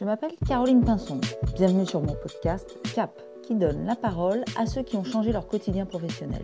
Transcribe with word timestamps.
Je 0.00 0.06
m'appelle 0.06 0.32
Caroline 0.48 0.82
Pinson. 0.82 1.20
Bienvenue 1.54 1.84
sur 1.84 2.00
mon 2.00 2.14
podcast 2.14 2.74
CAP, 2.94 3.20
qui 3.42 3.54
donne 3.54 3.84
la 3.84 3.94
parole 3.94 4.46
à 4.56 4.64
ceux 4.64 4.80
qui 4.80 4.96
ont 4.96 5.04
changé 5.04 5.30
leur 5.30 5.46
quotidien 5.46 5.84
professionnel. 5.84 6.40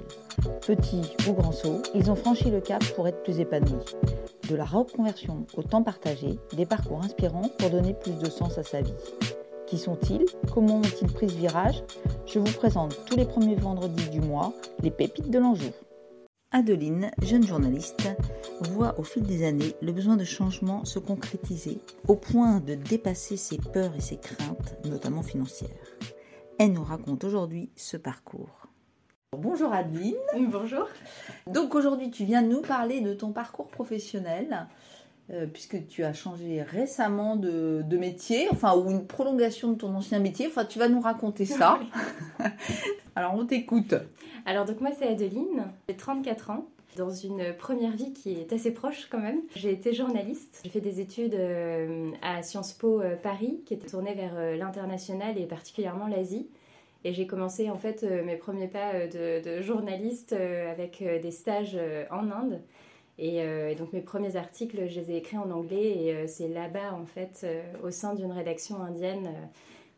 Petits 0.67 1.17
ou 1.27 1.33
grands 1.33 1.53
sauts, 1.53 1.81
ils 1.95 2.11
ont 2.11 2.17
franchi 2.17 2.51
le 2.51 2.61
cap 2.61 2.85
pour 2.95 3.09
être 3.09 3.23
plus 3.23 3.41
épanouis. 3.41 3.83
De 4.51 4.57
la 4.57 4.67
reconversion 4.67 5.47
au 5.57 5.63
temps 5.63 5.83
partagé, 5.83 6.39
des 6.55 6.67
parcours 6.67 7.03
inspirants 7.03 7.49
pour 7.59 7.71
donner 7.71 7.95
plus 7.95 8.19
de 8.19 8.29
sens 8.29 8.59
à 8.59 8.63
sa 8.63 8.83
vie. 8.83 8.93
Qui 9.67 9.79
sont-ils? 9.79 10.27
Comment 10.53 10.77
ont-ils 10.77 11.11
pris 11.11 11.31
ce 11.31 11.37
virage? 11.37 11.83
Je 12.27 12.39
vous 12.39 12.53
présente 12.53 13.07
tous 13.07 13.17
les 13.17 13.25
premiers 13.25 13.55
vendredis 13.55 14.11
du 14.11 14.21
mois 14.21 14.53
les 14.83 14.91
pépites 14.91 15.31
de 15.31 15.39
l'Anjou. 15.39 15.71
Adeline, 16.53 17.11
jeune 17.23 17.45
journaliste, 17.45 18.09
voit 18.61 18.99
au 19.01 19.03
fil 19.03 19.25
des 19.25 19.45
années 19.45 19.75
le 19.83 19.91
besoin 19.93 20.17
de 20.17 20.25
changement 20.25 20.85
se 20.85 20.99
concrétiser 20.99 21.81
au 22.07 22.15
point 22.15 22.61
de 22.61 22.75
dépasser 22.75 23.37
ses 23.37 23.59
peurs 23.59 23.95
et 23.97 24.01
ses 24.01 24.17
craintes, 24.17 24.77
notamment 24.85 25.23
financières. 25.23 25.71
Elle 26.59 26.73
nous 26.73 26.85
raconte 26.85 27.25
aujourd'hui 27.25 27.71
ce 27.75 27.97
parcours. 27.97 28.69
Bonjour 29.37 29.73
Adeline. 29.73 30.15
Bonjour. 30.49 30.89
Donc 31.49 31.75
aujourd'hui 31.75 32.11
tu 32.11 32.25
viens 32.25 32.43
nous 32.43 32.63
parler 32.63 33.01
de 33.01 33.13
ton 33.13 33.33
parcours 33.33 33.69
professionnel. 33.69 34.69
Euh, 35.33 35.45
puisque 35.45 35.89
tu 35.89 36.05
as 36.05 36.13
changé 36.13 36.63
récemment 36.63 37.35
de, 37.35 37.83
de, 37.85 37.97
métier, 37.97 38.47
enfin, 38.53 38.77
ou 38.77 38.89
une 38.93 39.09
prolongation 39.09 39.73
de 39.73 39.77
ton 39.77 39.93
ancien 39.97 40.21
métier. 40.21 40.47
Enfin, 40.47 40.65
tu 40.65 40.79
vas 40.79 40.89
nous 40.89 41.01
raconter 41.01 41.45
ça. 41.45 41.81
Alors, 43.17 43.35
on 43.35 43.47
t'écoute. 43.47 43.95
Alors, 44.45 44.67
donc, 44.67 44.83
moi, 44.83 44.91
c'est 44.97 45.09
Adeline, 45.09 45.73
j'ai 45.89 45.97
34 45.97 46.51
ans. 46.51 46.67
Dans 46.99 47.11
une 47.11 47.55
première 47.59 47.93
vie 47.93 48.13
qui 48.15 48.33
est 48.33 48.53
assez 48.55 48.73
proche 48.73 49.09
quand 49.11 49.19
même. 49.19 49.41
J'ai 49.55 49.71
été 49.71 49.93
journaliste. 49.93 50.63
J'ai 50.65 50.71
fait 50.71 50.81
des 50.81 51.01
études 51.01 51.35
euh, 51.35 52.11
à 52.23 52.43
Sciences 52.43 52.73
Po 52.73 53.03
euh, 53.03 53.17
Paris, 53.17 53.61
qui 53.67 53.75
étaient 53.75 53.89
tournées 53.89 54.15
vers 54.15 54.57
l'international 54.57 55.39
et 55.39 55.47
particulièrement 55.47 56.07
l'Asie. 56.07 56.49
Et 57.05 57.13
j'ai 57.13 57.27
commencé 57.27 57.71
en 57.71 57.77
fait 57.77 58.03
mes 58.03 58.37
premiers 58.37 58.69
pas 58.69 59.07
de, 59.07 59.43
de 59.43 59.63
journaliste 59.63 60.33
avec 60.33 61.05
des 61.23 61.31
stages 61.31 61.79
en 62.11 62.31
Inde. 62.31 62.61
Et, 63.19 63.45
donc 63.77 63.93
mes 63.93 64.01
premiers 64.01 64.35
articles, 64.35 64.89
je 64.89 64.99
les 64.99 65.13
ai 65.13 65.17
écrits 65.19 65.39
en 65.39 65.51
anglais 65.53 65.99
et 65.99 66.27
c'est 66.27 66.49
là-bas, 66.49 66.95
en 66.95 67.07
fait, 67.07 67.47
au 67.85 67.93
sein 67.93 68.15
d'une 68.15 68.33
rédaction 68.33 68.83
indienne, 68.83 69.29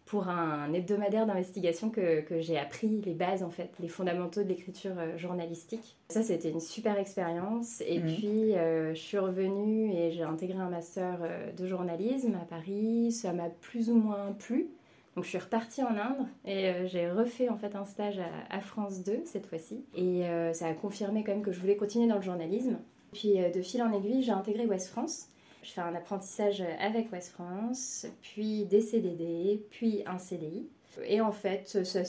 pour 0.08 0.28
un 0.28 0.72
hebdomadaire 0.72 1.26
d'investigation 1.26 1.90
que, 1.90 2.22
que 2.22 2.40
j'ai 2.40 2.58
appris 2.58 3.02
les 3.04 3.12
bases, 3.12 3.42
en 3.42 3.50
fait, 3.50 3.70
les 3.78 3.88
fondamentaux 3.88 4.42
de 4.42 4.48
l'écriture 4.48 4.94
journalistique. 5.16 5.96
Ça, 6.08 6.22
c'était 6.22 6.50
une 6.50 6.60
super 6.60 6.98
expérience. 6.98 7.82
Et 7.86 8.00
puis, 8.00 8.52
je 8.54 8.94
suis 8.94 9.18
revenue 9.18 9.92
et 9.92 10.10
j'ai 10.10 10.22
intégré 10.22 10.58
un 10.58 10.70
master 10.70 11.18
de 11.54 11.66
journalisme 11.66 12.34
à 12.40 12.46
Paris. 12.46 13.12
Ça 13.12 13.34
m'a 13.34 13.50
plus 13.50 13.90
ou 13.90 13.96
moins 13.96 14.32
plu. 14.38 14.68
Donc 15.14 15.24
je 15.24 15.30
suis 15.30 15.38
repartie 15.38 15.82
en 15.82 15.96
Inde 15.96 16.26
et 16.44 16.86
j'ai 16.86 17.10
refait 17.10 17.48
en 17.48 17.56
fait 17.56 17.74
un 17.74 17.84
stage 17.84 18.20
à, 18.20 18.56
à 18.56 18.60
France 18.60 19.02
2 19.02 19.22
cette 19.24 19.46
fois-ci. 19.46 19.84
Et 19.94 20.22
ça 20.54 20.68
a 20.68 20.72
confirmé 20.72 21.22
quand 21.22 21.32
même 21.32 21.42
que 21.42 21.52
je 21.52 21.60
voulais 21.60 21.76
continuer 21.76 22.06
dans 22.06 22.16
le 22.16 22.22
journalisme. 22.22 22.78
Puis 23.12 23.34
de 23.54 23.62
fil 23.62 23.82
en 23.82 23.92
aiguille, 23.92 24.22
j'ai 24.22 24.32
intégré 24.32 24.66
West 24.66 24.88
France. 24.88 25.28
Je 25.62 25.72
fais 25.72 25.80
un 25.80 25.94
apprentissage 25.94 26.62
avec 26.80 27.12
West 27.12 27.32
France, 27.32 28.06
puis 28.22 28.64
des 28.64 28.80
CDD, 28.80 29.60
puis 29.70 30.02
un 30.06 30.18
CDI. 30.18 30.68
Et 31.04 31.20
en 31.20 31.32
fait, 31.32 31.84
ça 31.84 32.04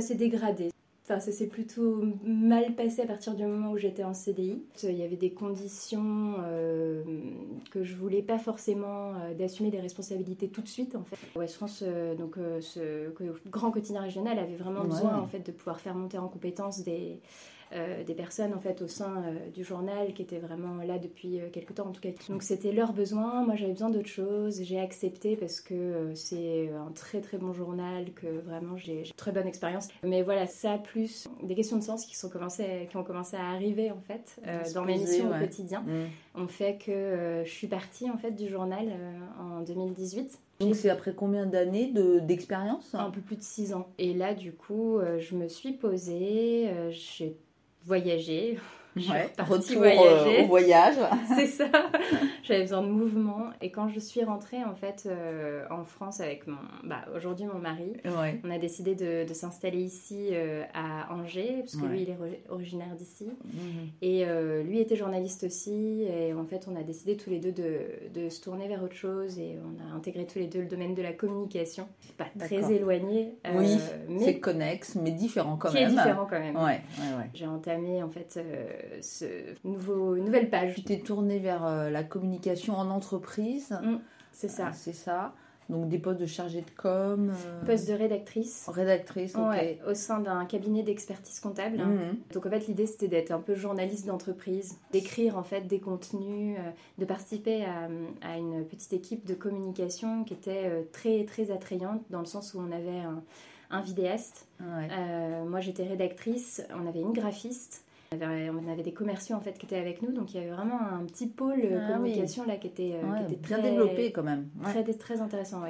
s'est 0.00 0.14
dégradé. 0.14 0.70
Enfin, 1.10 1.18
ça 1.18 1.32
s'est 1.32 1.48
plutôt 1.48 2.04
mal 2.24 2.76
passé 2.76 3.02
à 3.02 3.06
partir 3.06 3.34
du 3.34 3.44
moment 3.44 3.72
où 3.72 3.76
j'étais 3.76 4.04
en 4.04 4.14
CDI. 4.14 4.62
Il 4.84 4.92
y 4.92 5.02
avait 5.02 5.16
des 5.16 5.32
conditions 5.32 6.36
euh, 6.44 7.02
que 7.72 7.82
je 7.82 7.96
voulais 7.96 8.22
pas 8.22 8.38
forcément 8.38 9.14
euh, 9.14 9.34
d'assumer 9.34 9.70
des 9.70 9.80
responsabilités 9.80 10.46
tout 10.46 10.60
de 10.60 10.68
suite. 10.68 10.94
En 10.94 11.02
fait, 11.02 11.16
West 11.36 11.56
France, 11.56 11.82
euh, 11.84 12.14
donc 12.14 12.36
ce 12.60 13.12
grand 13.48 13.72
quotidien 13.72 14.02
régional, 14.02 14.38
avait 14.38 14.54
vraiment 14.54 14.84
besoin 14.84 15.18
en 15.18 15.26
fait 15.26 15.44
de 15.44 15.50
pouvoir 15.50 15.80
faire 15.80 15.96
monter 15.96 16.18
en 16.18 16.28
compétence 16.28 16.84
des 16.84 17.18
euh, 17.72 18.02
des 18.02 18.14
personnes 18.14 18.52
en 18.52 18.58
fait 18.58 18.82
au 18.82 18.88
sein 18.88 19.22
euh, 19.22 19.48
du 19.50 19.62
journal 19.62 20.12
qui 20.12 20.22
étaient 20.22 20.40
vraiment 20.40 20.82
là 20.82 20.98
depuis 20.98 21.38
euh, 21.38 21.50
quelques 21.52 21.76
temps 21.76 21.86
en 21.86 21.92
tout 21.92 22.00
cas. 22.00 22.08
Donc 22.28 22.42
c'était 22.42 22.72
leur 22.72 22.92
besoin, 22.92 23.44
moi 23.44 23.54
j'avais 23.54 23.70
besoin 23.70 23.90
d'autre 23.90 24.08
chose, 24.08 24.60
j'ai 24.60 24.80
accepté 24.80 25.36
parce 25.36 25.60
que 25.60 26.10
c'est 26.16 26.68
un 26.70 26.90
très 26.90 27.20
très 27.20 27.38
bon 27.38 27.52
journal, 27.52 28.06
que 28.12 28.26
vraiment 28.26 28.76
j'ai 28.76 29.06
une 29.06 29.12
très 29.16 29.30
bonne 29.30 29.46
expérience. 29.46 29.86
Mais 30.02 30.22
voilà, 30.22 30.48
ça 30.48 30.78
plus 30.78 31.28
des 31.44 31.54
questions 31.54 31.76
de 31.76 31.84
sens 31.84 32.06
qui, 32.06 32.16
sont 32.16 32.28
commencé, 32.28 32.88
qui 32.90 32.96
ont 32.96 33.04
commencé 33.04 33.36
à 33.36 33.50
arriver 33.50 33.92
en 33.92 34.00
fait 34.00 34.40
dans 34.74 34.84
mes 34.84 34.98
missions 34.98 35.30
au 35.30 35.38
quotidien 35.38 35.82
mm. 35.82 36.40
ont 36.42 36.48
fait 36.48 36.76
que 36.84 37.42
je 37.44 37.50
suis 37.50 37.68
partie 37.68 38.10
en 38.10 38.18
fait 38.18 38.32
du 38.32 38.48
journal 38.48 38.88
en 39.38 39.60
2018. 39.60 40.40
Donc 40.58 40.74
c'est 40.74 40.90
après 40.90 41.14
combien 41.14 41.46
d'années 41.46 41.92
d'expérience 42.22 42.96
Un 42.96 43.10
peu 43.10 43.20
plus 43.20 43.36
de 43.36 43.42
6 43.42 43.74
ans. 43.74 43.86
Et 43.98 44.12
là, 44.12 44.34
du 44.34 44.52
coup, 44.52 44.98
je 45.18 45.36
me 45.36 45.46
suis 45.46 45.72
posée, 45.72 46.68
j'ai 46.90 47.38
voyager. 47.86 48.60
Ouais, 48.96 49.30
retour 49.38 49.78
voyager. 49.78 50.42
au 50.42 50.46
voyage. 50.46 50.96
C'est 51.36 51.46
ça. 51.46 51.68
J'avais 52.42 52.62
besoin 52.62 52.82
de 52.82 52.88
mouvement. 52.88 53.50
Et 53.60 53.70
quand 53.70 53.88
je 53.88 54.00
suis 54.00 54.24
rentrée 54.24 54.64
en 54.64 54.74
fait 54.74 55.04
euh, 55.06 55.64
en 55.70 55.84
France 55.84 56.20
avec 56.20 56.46
mon, 56.46 56.58
bah, 56.84 57.02
aujourd'hui 57.14 57.46
mon 57.46 57.58
mari, 57.60 57.92
on 58.44 58.50
a 58.50 58.58
décidé 58.58 58.94
de, 58.94 59.32
s'installer 59.32 59.78
ici 59.78 60.30
euh, 60.32 60.64
à 60.74 61.14
Angers 61.14 61.58
parce 61.60 61.76
que 61.76 61.86
lui 61.86 62.02
il 62.02 62.10
est 62.10 62.18
originaire 62.48 62.94
d'ici 62.96 63.24
mhm. 63.24 63.88
et 64.02 64.24
euh, 64.26 64.62
lui 64.62 64.80
était 64.80 64.96
journaliste 64.96 65.44
aussi. 65.44 66.02
Et 66.02 66.34
en 66.34 66.44
fait 66.44 66.66
on 66.70 66.76
a 66.76 66.82
décidé 66.82 67.16
tous 67.16 67.30
les 67.30 67.38
deux 67.38 67.52
de, 67.52 67.80
de, 68.12 68.28
se 68.28 68.40
tourner 68.40 68.68
vers 68.68 68.82
autre 68.82 68.96
chose 68.96 69.38
et 69.38 69.56
on 69.64 69.80
a 69.80 69.96
intégré 69.96 70.26
tous 70.26 70.38
les 70.40 70.46
deux 70.46 70.60
le 70.60 70.66
domaine 70.66 70.94
de 70.94 71.02
la 71.02 71.12
communication. 71.12 71.88
Pas 72.18 72.26
très 72.38 72.72
éloigné. 72.72 73.34
oui, 73.54 73.78
c'est 74.18 74.40
connexe 74.40 74.96
mais 74.96 75.12
différent 75.12 75.56
quand 75.56 75.72
même. 75.72 75.88
Qui 75.88 75.92
est 75.92 75.96
différent 75.96 76.26
quand 76.28 76.40
même. 76.40 76.56
Ouais, 76.56 76.80
J'ai 77.34 77.46
entamé 77.46 78.02
en 78.02 78.10
fait 78.10 78.38
ce 79.00 79.24
nouveau, 79.64 80.16
nouvelle 80.16 80.50
page. 80.50 80.74
Tu 80.74 80.82
t'es 80.82 80.98
tournée 80.98 81.38
vers 81.38 81.64
euh, 81.66 81.90
la 81.90 82.02
communication 82.02 82.74
en 82.74 82.90
entreprise. 82.90 83.70
Mm, 83.82 83.96
c'est 84.32 84.48
ça. 84.48 84.68
Euh, 84.68 84.72
c'est 84.74 84.92
ça. 84.92 85.34
Donc 85.68 85.88
des 85.88 86.00
postes 86.00 86.20
de 86.20 86.26
chargée 86.26 86.62
de 86.62 86.70
com. 86.76 87.30
Euh... 87.30 87.64
Poste 87.64 87.88
de 87.88 87.94
rédactrice. 87.94 88.68
Rédactrice, 88.68 89.36
ok. 89.36 89.88
au 89.88 89.94
sein 89.94 90.18
d'un 90.18 90.44
cabinet 90.44 90.82
d'expertise 90.82 91.38
comptable. 91.38 91.78
Mm-hmm. 91.78 92.34
Donc 92.34 92.46
en 92.46 92.50
fait 92.50 92.66
l'idée 92.66 92.86
c'était 92.86 93.06
d'être 93.06 93.30
un 93.30 93.38
peu 93.38 93.54
journaliste 93.54 94.06
d'entreprise, 94.06 94.78
d'écrire 94.90 95.38
en 95.38 95.44
fait 95.44 95.68
des 95.68 95.78
contenus, 95.78 96.58
euh, 96.58 96.70
de 96.98 97.04
participer 97.04 97.64
à, 97.64 97.88
à, 98.20 98.36
une 98.36 98.64
petite 98.64 98.92
équipe 98.92 99.24
de 99.26 99.34
communication 99.34 100.24
qui 100.24 100.34
était 100.34 100.88
très 100.92 101.24
très 101.24 101.52
attrayante 101.52 102.02
dans 102.10 102.20
le 102.20 102.26
sens 102.26 102.52
où 102.54 102.58
on 102.58 102.72
avait 102.72 102.98
un, 102.98 103.22
un 103.70 103.80
vidéaste. 103.80 104.48
moi 104.58 105.60
j'étais 105.60 105.84
rédactrice, 105.84 106.66
on 106.74 106.88
avait 106.88 107.00
une 107.00 107.12
graphiste. 107.12 107.84
On 108.12 108.68
avait 108.68 108.82
des 108.82 108.92
commerciaux 108.92 109.36
en 109.36 109.40
fait 109.40 109.56
qui 109.56 109.66
étaient 109.66 109.78
avec 109.78 110.02
nous, 110.02 110.10
donc 110.10 110.34
il 110.34 110.38
y 110.38 110.40
avait 110.40 110.50
vraiment 110.50 110.80
un 110.80 111.04
petit 111.04 111.28
pôle 111.28 111.62
ah 111.62 111.92
communication 111.92 112.44
là 112.44 112.56
qui 112.56 112.66
était, 112.66 112.94
euh, 112.94 113.18
qui 113.18 113.34
était 113.34 113.40
très, 113.40 113.62
bien 113.62 113.70
développé 113.70 114.10
quand 114.10 114.24
même. 114.24 114.48
Très, 114.64 114.82
très 114.82 115.20
intéressant. 115.20 115.62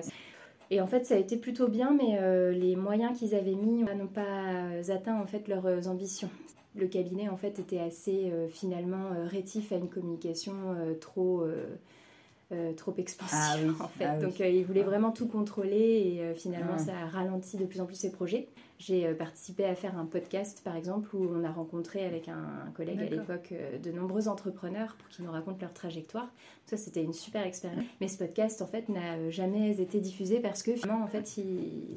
Et 0.71 0.81
en 0.81 0.87
fait, 0.87 1.05
ça 1.05 1.17
a 1.17 1.19
été 1.19 1.37
plutôt 1.37 1.69
bien, 1.69 1.93
mais 1.93 2.17
euh, 2.19 2.51
les 2.53 2.77
moyens 2.77 3.19
qu'ils 3.19 3.35
avaient 3.35 3.55
mis 3.55 3.83
n'ont 3.83 4.07
pas 4.07 4.71
atteint 4.89 5.21
en 5.21 5.27
fait 5.27 5.49
leurs 5.49 5.87
ambitions. 5.87 6.31
Le 6.75 6.87
cabinet 6.87 7.29
en 7.29 7.37
fait 7.37 7.59
était 7.59 7.81
assez 7.81 8.31
euh, 8.31 8.49
finalement 8.49 9.11
rétif 9.27 9.71
à 9.73 9.77
une 9.77 9.91
communication 9.91 10.55
trop 10.99 11.45
trop 12.77 12.95
expansive 12.99 13.75
ah 13.81 13.85
en 13.85 13.89
fait. 13.89 14.05
Ah 14.05 14.19
donc 14.19 14.41
il 14.41 14.65
voulait 14.65 14.83
vraiment 14.83 15.13
tout 15.13 15.29
contrôler 15.29 16.21
et 16.21 16.35
finalement 16.35 16.79
ça 16.79 16.93
a 17.05 17.07
ralenti 17.07 17.57
de 17.57 17.65
plus 17.65 17.81
en 17.81 17.87
plus 17.87 17.97
ses 17.97 18.11
projets. 18.11 18.49
J'ai 18.81 19.07
euh, 19.07 19.15
participé 19.15 19.67
à 19.67 19.75
faire 19.75 19.99
un 19.99 20.07
podcast, 20.07 20.63
par 20.65 20.75
exemple, 20.75 21.15
où 21.15 21.29
on 21.31 21.45
a 21.45 21.53
rencontré 21.53 22.07
avec 22.07 22.29
un, 22.29 22.73
collègue 22.75 22.99
à 22.99 23.11
l'époque 23.11 23.51
euh, 23.53 23.77
de 23.77 23.93
nombreux 23.93 24.27
entrepreneurs 24.27 24.97
pour 24.97 25.07
qu'ils 25.11 25.27
nous 25.27 25.31
racontent 25.31 25.59
leur 25.61 25.75
trajectoire. 25.75 26.33
Ça, 26.65 26.79
c'était 26.79 27.05
une 27.05 27.13
super 27.13 27.47
expérience. 27.47 27.85
Mais 28.01 28.09
ce 28.09 28.17
podcast, 28.17 28.63
en 28.63 28.67
fait, 28.67 28.89
n'a 28.89 29.17
euh, 29.17 29.31
jamais 29.31 29.79
été 29.79 30.01
diffusé 30.01 30.41
parce 30.41 30.63
que 30.63 30.75
finalement, 30.75 31.05
en 31.05 31.09
fait, 31.09 31.27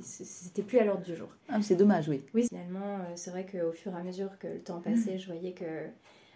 c'était 0.02 0.62
plus 0.62 0.78
à 0.78 0.84
l'ordre 0.84 1.04
du 1.04 1.16
jour. 1.16 1.30
Ah, 1.48 1.62
c'est 1.62 1.78
dommage, 1.78 2.10
oui. 2.10 2.22
Oui, 2.34 2.48
finalement, 2.50 3.00
c'est 3.16 3.32
vrai 3.32 3.46
qu'au 3.50 3.72
fur 3.72 3.94
et 3.94 4.00
à 4.00 4.04
mesure 4.04 4.38
que 4.38 4.48
le 4.48 4.60
temps 4.60 4.82
passait, 4.82 5.18
je 5.18 5.28
voyais 5.28 5.54
que 5.54 5.88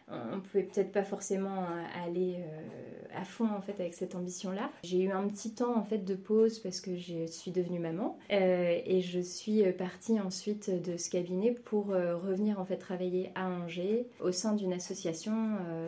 on 0.10 0.40
pouvait 0.40 0.64
peut-être 0.64 0.92
pas 0.92 1.04
forcément 1.04 1.64
euh, 1.64 2.06
aller 2.06 2.38
euh, 2.40 3.20
à 3.20 3.26
fond 3.26 3.48
en 3.50 3.62
fait 3.62 3.80
avec 3.80 3.94
cette 3.94 4.16
ambition 4.16 4.52
là 4.52 4.70
j'ai 4.84 5.02
eu 5.02 5.12
un 5.12 5.28
petit 5.28 5.54
temps 5.54 5.76
en 5.76 5.84
fait 5.84 6.00
de 6.00 6.16
pause 6.16 6.60
parce 6.60 6.80
que 6.80 6.96
je 6.96 7.26
suis 7.26 7.52
devenue 7.52 7.80
maman. 7.80 8.18
Euh, 8.32 8.80
et 8.86 9.02
je 9.02 9.20
suis 9.20 9.64
partie 9.74 10.20
ensuite 10.20 10.70
de 10.70 10.98
ce 10.98 11.10
cabinet 11.10 11.52
pour 11.52 11.88
revenir 11.88 12.60
en 12.60 12.66
fait 12.66 12.78
travailler 12.78 13.32
à 13.36 13.50
Angers 13.50 14.08
au 14.22 14.32
sein 14.32 14.54
d'une 14.54 14.74
association 14.74 15.34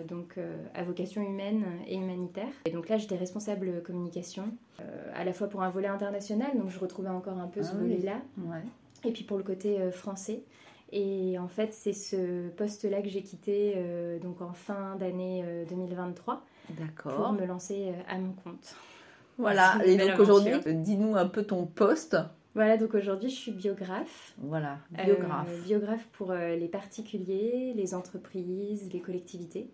donc 0.08 0.38
à 0.74 0.84
vocation 0.84 1.22
humaine 1.22 1.64
et 1.88 1.96
humanitaire. 1.96 2.50
Et 2.66 2.72
donc 2.72 2.90
là 2.90 2.98
j'étais 2.98 3.16
responsable 3.16 3.82
communication 3.84 4.52
à 5.14 5.24
la 5.24 5.34
fois 5.34 5.48
pour 5.48 5.62
un 5.62 5.70
volet 5.70 5.88
international 5.88 6.58
donc 6.58 6.70
je 6.70 6.80
retrouvais 6.80 7.10
encore 7.10 7.38
un 7.38 7.48
peu 7.48 7.64
ce 7.64 7.72
ah 7.74 7.78
volet 7.78 8.00
là 8.00 8.22
et 9.06 9.12
puis 9.12 9.24
pour 9.24 9.38
le 9.38 9.44
côté 9.44 9.92
français 9.92 10.44
et 10.92 11.38
en 11.38 11.48
fait, 11.48 11.74
c'est 11.74 11.94
ce 11.94 12.50
poste-là 12.50 13.02
que 13.02 13.10
j'ai 13.10 13.22
quitté 13.22 13.74
euh, 13.78 14.18
donc 14.20 14.42
en 14.42 14.54
fin 14.54 14.96
d'année 14.96 15.46
2023 15.70 16.44
euh, 16.72 16.84
pour 16.96 17.32
me 17.32 17.46
lancer 17.46 17.90
euh, 17.90 18.02
à 18.08 18.18
mon 18.18 18.34
compte. 18.34 18.76
Voilà, 19.38 19.78
et 19.86 19.98
donc 19.98 20.20
aujourd'hui, 20.20 20.54
dis-nous 20.66 21.16
un 21.16 21.28
peu 21.28 21.44
ton 21.44 21.66
poste. 21.66 22.18
Voilà, 22.56 22.76
donc 22.78 22.94
aujourd'hui 22.94 23.30
je 23.30 23.36
suis 23.36 23.52
biographe. 23.52 24.34
Voilà, 24.40 24.80
biographe. 24.90 25.64
biographe 25.64 26.08
pour 26.12 26.34
les 26.34 26.68
particuliers, 26.68 27.74
les 27.74 27.94
entreprises, 27.94 28.90
les 28.92 29.00
collectivités. 29.00 29.70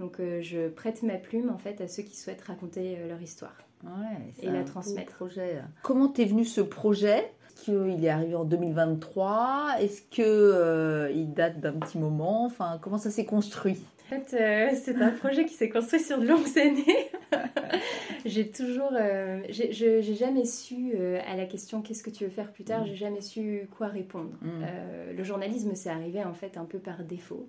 Donc 0.00 0.16
je 0.18 0.68
prête 0.68 1.02
ma 1.02 1.14
plume 1.14 1.48
en 1.48 1.56
fait 1.56 1.80
à 1.80 1.88
ceux 1.88 2.02
qui 2.02 2.16
souhaitent 2.16 2.42
raconter 2.42 2.98
leur 3.08 3.22
histoire 3.22 3.56
ouais, 3.84 4.34
et 4.42 4.50
la 4.50 4.64
transmettre. 4.64 5.14
Projet. 5.14 5.62
Comment 5.82 6.08
t'es 6.08 6.26
venu 6.26 6.44
ce 6.44 6.60
projet? 6.60 7.32
Qu'il 7.60 8.04
est 8.04 8.08
arrivé 8.08 8.34
en 8.34 8.44
2023 8.44 9.76
Est-ce 9.80 10.02
qu'il 10.02 10.24
euh, 10.26 11.10
il 11.14 11.32
date 11.32 11.60
d'un 11.60 11.72
petit 11.72 11.98
moment? 11.98 12.44
Enfin, 12.44 12.78
comment 12.80 12.98
ça 12.98 13.10
s'est 13.10 13.24
construit? 13.24 13.78
En 14.06 14.16
fait, 14.16 14.34
euh, 14.34 14.76
c'est 14.82 15.00
un 15.00 15.10
projet 15.10 15.44
qui 15.44 15.54
s'est 15.54 15.68
construit 15.68 16.00
sur 16.00 16.18
de 16.18 16.26
longues 16.26 16.58
années. 16.58 17.10
j'ai 18.24 18.50
toujours, 18.50 18.90
euh, 18.92 19.40
j'ai 19.50 20.02
jamais 20.02 20.44
su 20.44 20.94
à 20.96 21.36
la 21.36 21.44
question 21.44 21.80
qu'est-ce 21.80 22.02
que 22.02 22.10
tu 22.10 22.24
veux 22.24 22.30
faire 22.30 22.50
plus 22.50 22.64
tard, 22.64 22.84
j'ai 22.86 22.96
jamais 22.96 23.20
su 23.20 23.68
quoi 23.76 23.86
répondre. 23.86 24.32
Mm. 24.42 25.16
le 25.16 25.24
journalisme, 25.24 25.72
c'est 25.74 25.90
arrivé 25.90 26.24
en 26.24 26.34
fait 26.34 26.56
un 26.56 26.64
peu 26.64 26.78
par 26.78 27.04
défaut. 27.04 27.48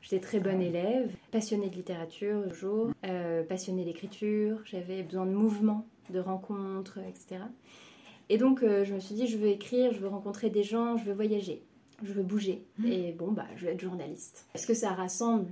J'étais 0.00 0.20
très 0.20 0.38
bonne 0.38 0.62
élève, 0.62 1.10
passionnée 1.30 1.68
de 1.68 1.74
littérature 1.74 2.48
toujours, 2.48 2.92
passionnée 3.48 3.84
d'écriture, 3.84 4.60
j'avais 4.64 5.02
besoin 5.02 5.26
de 5.26 5.32
mouvement, 5.32 5.84
de 6.08 6.20
rencontres, 6.20 7.00
etc. 7.06 7.42
Et 8.30 8.38
donc, 8.38 8.62
euh, 8.62 8.84
je 8.84 8.94
me 8.94 9.00
suis 9.00 9.14
dit, 9.14 9.26
je 9.26 9.38
veux 9.38 9.48
écrire, 9.48 9.92
je 9.92 10.00
veux 10.00 10.08
rencontrer 10.08 10.50
des 10.50 10.62
gens, 10.62 10.96
je 10.96 11.04
veux 11.04 11.14
voyager, 11.14 11.62
je 12.02 12.12
veux 12.12 12.22
bouger. 12.22 12.62
Mmh. 12.78 12.86
Et 12.86 13.12
bon, 13.12 13.32
bah, 13.32 13.46
je 13.56 13.66
veux 13.66 13.72
être 13.72 13.80
journaliste. 13.80 14.46
Est-ce 14.54 14.66
que 14.66 14.74
ça 14.74 14.90
rassemble 14.90 15.46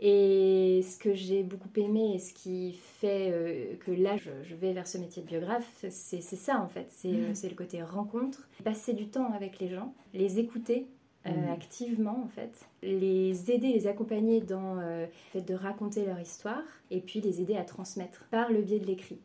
Et 0.00 0.82
ce 0.88 0.96
que 0.96 1.14
j'ai 1.14 1.42
beaucoup 1.42 1.68
aimé 1.76 2.14
et 2.14 2.18
ce 2.18 2.32
qui 2.32 2.72
fait 2.72 3.30
euh, 3.30 3.74
que 3.84 3.90
là, 3.90 4.16
je, 4.16 4.54
vais 4.54 4.72
vers 4.72 4.86
ce 4.86 4.96
métier 4.96 5.22
de 5.22 5.28
biographe, 5.28 5.84
c'est 5.90 6.20
ça 6.22 6.60
en 6.60 6.68
fait. 6.68 6.90
Mmh. 7.04 7.14
Euh, 7.14 7.30
c'est 7.34 7.50
le 7.50 7.56
côté 7.56 7.82
rencontre, 7.82 8.48
passer 8.64 8.94
du 8.94 9.08
temps 9.08 9.30
avec 9.32 9.58
les 9.58 9.68
gens, 9.68 9.94
les 10.14 10.38
écouter. 10.38 10.86
Mmh. 11.26 11.50
activement 11.54 12.22
en 12.22 12.28
fait, 12.28 12.66
les 12.82 13.50
aider, 13.50 13.72
les 13.72 13.86
accompagner 13.86 14.42
dans 14.42 14.74
le 14.74 15.06
fait 15.32 15.40
de 15.40 15.54
raconter 15.54 16.04
leur 16.04 16.20
histoire 16.20 16.62
et 16.90 17.00
puis 17.00 17.22
les 17.22 17.40
aider 17.40 17.56
à 17.56 17.64
transmettre 17.64 18.26
par 18.30 18.52
le 18.52 18.60
biais 18.60 18.78
de 18.78 18.84
l'écrit. 18.84 19.20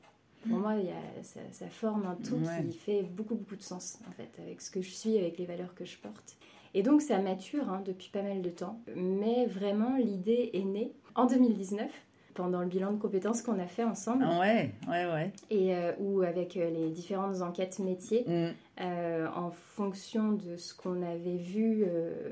Pour 0.47 0.57
moi, 0.57 0.73
ça, 1.21 1.67
forme 1.69 2.05
un 2.05 2.15
tout 2.15 2.39
qui 2.69 2.77
fait 2.77 3.03
beaucoup, 3.03 3.35
beaucoup 3.35 3.55
de 3.55 3.61
sens, 3.61 3.99
en 4.07 4.11
fait, 4.11 4.29
avec 4.41 4.61
ce 4.61 4.71
que 4.71 4.81
je 4.81 4.89
suis, 4.89 5.17
avec 5.17 5.37
les 5.37 5.45
valeurs 5.45 5.73
que 5.73 5.85
je 5.85 5.97
porte. 5.97 6.37
Et 6.73 6.83
donc, 6.83 7.01
ça 7.01 7.19
mature 7.19 7.69
hein, 7.69 7.81
depuis 7.85 8.09
pas 8.09 8.21
mal 8.21 8.41
de 8.41 8.49
temps. 8.49 8.79
Mais 8.95 9.45
vraiment, 9.47 9.97
l'idée 9.97 10.51
est 10.53 10.63
née 10.63 10.93
en 11.15 11.25
2019 11.25 11.89
pendant 12.35 12.61
le 12.61 12.67
bilan 12.67 12.93
de 12.93 12.97
compétences 12.97 13.41
qu'on 13.41 13.59
a 13.59 13.65
fait 13.65 13.83
ensemble. 13.83 14.23
Ouais, 14.23 14.71
ouais, 14.87 15.05
ouais. 15.11 15.33
Et 15.49 15.75
euh, 15.75 15.91
où 15.99 16.21
avec 16.21 16.55
euh, 16.55 16.69
les 16.69 16.89
différentes 16.89 17.41
enquêtes 17.41 17.79
métiers, 17.79 18.23
mm. 18.25 18.81
euh, 18.81 19.27
en 19.35 19.51
fonction 19.51 20.31
de 20.31 20.55
ce 20.55 20.73
qu'on 20.73 21.01
avait 21.01 21.37
vu, 21.37 21.83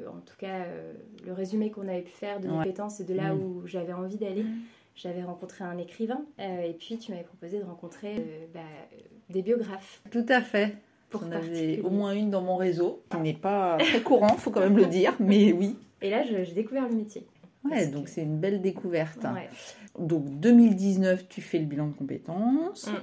en 0.07 0.21
tout 0.21 0.38
cas 0.38 0.65
le 1.25 1.33
résumé 1.33 1.71
qu'on 1.71 1.89
avait 1.89 2.04
pu 2.04 2.12
faire 2.12 2.39
de 2.39 2.48
compétences 2.48 3.01
et 3.01 3.04
de 3.04 3.13
là 3.13 3.33
mm. 3.33 3.42
où 3.42 3.68
j'avais 3.68 3.92
envie 3.92 4.18
d'aller, 4.18 4.44
mm 4.44 4.57
j'avais 4.97 5.23
rencontré 5.23 5.63
un 5.63 5.77
écrivain 5.77 6.25
euh, 6.39 6.61
et 6.61 6.73
puis 6.73 6.97
tu 6.97 7.11
m'avais 7.11 7.23
proposé 7.23 7.59
de 7.59 7.63
rencontrer 7.63 8.15
euh, 8.17 8.45
bah, 8.53 8.59
des 9.29 9.44
biographes. 9.44 10.01
Tout 10.11 10.25
à 10.27 10.41
fait. 10.41 10.75
Pour 11.09 11.21
J'en 11.21 11.31
avais 11.31 11.79
au 11.81 11.89
moins 11.89 12.13
une 12.13 12.29
dans 12.29 12.41
mon 12.41 12.57
réseau, 12.57 13.03
qui 13.09 13.17
n'est 13.17 13.33
pas 13.33 13.77
très 13.77 14.01
courant, 14.01 14.35
faut 14.35 14.51
quand 14.51 14.59
même 14.59 14.75
le 14.75 14.88
dire, 14.88 15.15
mais 15.19 15.53
oui. 15.53 15.77
Et 16.01 16.09
là, 16.09 16.23
j'ai 16.23 16.51
découvert 16.51 16.89
le 16.89 16.95
métier. 16.95 17.25
Ouais, 17.63 17.88
donc 17.88 18.09
c'est 18.09 18.23
une 18.23 18.39
belle 18.39 18.61
découverte. 18.61 19.25
Donc 19.97 20.25
2019, 20.39 21.29
tu 21.29 21.41
fais 21.41 21.59
le 21.59 21.65
bilan 21.65 21.88
de 21.88 21.94
compétences. 21.94 22.88
Mm. 22.88 22.95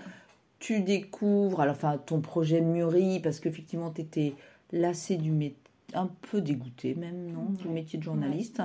Tu 0.58 0.80
découvres, 0.80 1.60
alors 1.60 1.74
enfin, 1.74 1.96
ton 1.96 2.20
projet 2.20 2.60
mûrit 2.60 3.20
parce 3.20 3.40
qu'effectivement, 3.40 3.90
tu 3.90 4.02
étais 4.02 4.34
lassé 4.72 5.16
du 5.16 5.30
métier, 5.30 5.56
un 5.94 6.10
peu 6.30 6.40
dégoûté 6.40 6.94
même, 6.94 7.30
non, 7.30 7.50
du 7.50 7.68
métier 7.68 7.98
de 7.98 8.04
journaliste. 8.04 8.60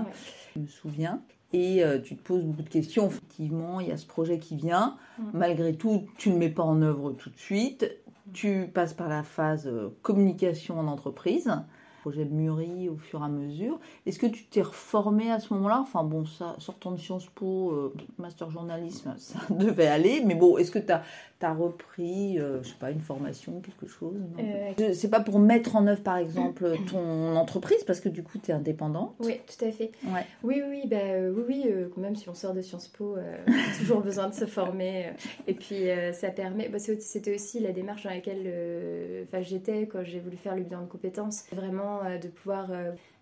Je 0.56 0.62
me 0.62 0.68
souviens 0.68 1.22
et 1.54 1.84
euh, 1.84 2.00
tu 2.00 2.16
te 2.16 2.22
poses 2.22 2.44
beaucoup 2.44 2.64
de 2.64 2.70
questions. 2.70 3.08
Effectivement, 3.08 3.80
il 3.80 3.88
y 3.88 3.92
a 3.92 3.98
ce 3.98 4.06
projet 4.06 4.40
qui 4.40 4.56
vient. 4.56 4.98
Mm. 5.18 5.24
Malgré 5.34 5.76
tout, 5.76 6.06
tu 6.18 6.30
ne 6.30 6.36
le 6.36 6.40
mets 6.40 6.50
pas 6.50 6.64
en 6.64 6.82
œuvre 6.82 7.12
tout 7.12 7.30
de 7.30 7.38
suite. 7.38 7.90
Tu 8.34 8.70
passes 8.74 8.94
par 8.94 9.10
la 9.10 9.24
phase 9.24 9.68
euh, 9.68 9.90
communication 10.02 10.80
en 10.80 10.88
entreprise 10.88 11.52
projet 12.00 12.26
mûri 12.26 12.90
au 12.90 12.98
fur 12.98 13.22
et 13.22 13.26
à 13.26 13.28
mesure. 13.28 13.80
Est-ce 14.06 14.20
que 14.20 14.26
tu 14.26 14.46
t'es 14.46 14.62
reformé 14.62 15.32
à 15.32 15.40
ce 15.40 15.54
moment-là? 15.54 15.80
Enfin 15.82 16.04
bon, 16.04 16.26
ça, 16.26 16.56
sortant 16.58 16.92
de 16.92 16.98
Sciences 16.98 17.28
Po, 17.28 17.72
euh, 17.72 17.94
master 18.18 18.50
journalisme, 18.50 19.14
ça 19.18 19.40
devait 19.50 19.88
aller. 19.88 20.24
Mais 20.26 20.36
bon, 20.36 20.58
est-ce 20.58 20.72
que 20.72 20.80
tu 20.80 20.92
as, 20.92 21.04
as, 21.46 21.54
repris, 21.54 22.40
euh, 22.40 22.62
je 22.64 22.70
sais 22.70 22.76
pas, 22.80 22.92
une 22.92 23.00
formation, 23.00 23.62
quelque 23.62 23.88
chose 23.88 24.22
euh... 24.40 24.94
C'est 24.94 25.10
pas 25.10 25.20
pour 25.20 25.40
mettre 25.40 25.76
en 25.76 25.88
œuvre, 25.88 26.02
par 26.02 26.18
exemple, 26.18 26.76
ton 26.92 27.36
entreprise, 27.36 27.84
parce 27.86 28.00
que 28.00 28.10
du 28.10 28.24
coup, 28.24 28.38
tu 28.38 28.52
es 28.52 28.54
indépendante 28.54 29.16
Oui, 29.20 29.40
tout 29.46 29.66
à 29.66 29.72
fait. 29.72 29.92
Ouais. 30.06 30.26
Oui, 30.44 30.62
oui, 30.68 30.84
bah, 30.88 30.98
oui, 31.36 31.44
oui 31.48 31.66
euh, 31.68 31.90
même 31.98 32.16
si 32.16 32.30
on 32.30 32.34
sort 32.34 32.54
de 32.54 32.62
Sciences 32.62 32.88
Po, 32.88 33.16
on 33.16 33.52
a 33.52 33.78
toujours 33.80 34.02
besoin 34.02 34.30
de 34.30 34.34
se 34.34 34.46
former. 34.46 35.12
et 35.48 35.54
puis, 35.54 35.86
ça 36.14 36.30
permet... 36.30 36.70
Bah, 36.70 36.80
C'était 36.80 37.36
aussi 37.36 37.60
la 37.60 37.72
démarche 37.72 38.04
dans 38.04 38.10
laquelle 38.10 39.28
j'étais 39.42 39.88
quand 39.88 40.04
j'ai 40.04 40.20
voulu 40.20 40.38
faire 40.38 40.56
le 40.56 40.64
bilan 40.64 40.82
de 40.82 40.88
compétences. 40.88 41.46
Vraiment 41.52 42.04
euh, 42.04 42.18
de 42.18 42.28
pouvoir 42.28 42.70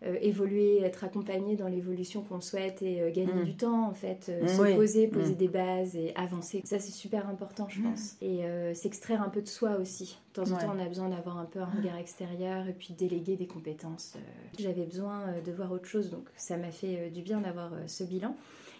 euh, 0.03 0.07
euh, 0.07 0.17
évoluer, 0.21 0.81
être 0.81 1.03
accompagné 1.03 1.55
dans 1.55 1.67
l'évolution 1.67 2.21
qu'on 2.21 2.39
souhaite 2.39 2.81
et 2.81 3.11
gagner 3.11 3.33
mm. 3.33 3.45
du 3.45 3.55
temps 3.55 3.87
en 3.87 3.93
fait, 3.93 4.25
se 4.25 4.75
poser, 4.75 5.07
poser 5.07 5.33
mm. 5.33 5.37
des 5.37 5.47
bases 5.47 5.95
et 5.95 6.13
avancer. 6.15 6.61
Ça 6.65 6.79
c'est 6.79 6.91
super 6.91 7.27
important 7.29 7.67
je 7.69 7.79
mm. 7.79 7.83
pense. 7.83 8.15
Et 8.21 8.41
s'extraire 8.73 9.21
un 9.21 9.29
peu 9.29 9.41
de 9.41 9.47
soi 9.47 9.77
aussi. 9.77 10.17
De 10.33 10.43
temps 10.43 10.51
en 10.51 10.57
temps 10.57 10.73
on 10.75 10.79
a 10.79 10.87
besoin 10.87 11.09
d'avoir 11.09 11.37
un 11.37 11.45
peu 11.45 11.59
un 11.59 11.65
regard 11.65 11.97
extérieur 11.97 12.67
et 12.67 12.73
puis 12.73 12.93
déléguer 12.93 13.35
des 13.35 13.47
compétences. 13.47 14.13
J'avais 14.59 14.85
besoin 14.85 15.25
de 15.43 15.51
voir 15.51 15.71
autre 15.71 15.87
chose 15.87 16.09
donc 16.09 16.27
ça 16.35 16.57
m'a 16.57 16.71
fait 16.71 17.09
du 17.09 17.21
bien 17.21 17.41
d'avoir 17.41 17.71
ce 17.87 18.03
bilan. 18.03 18.35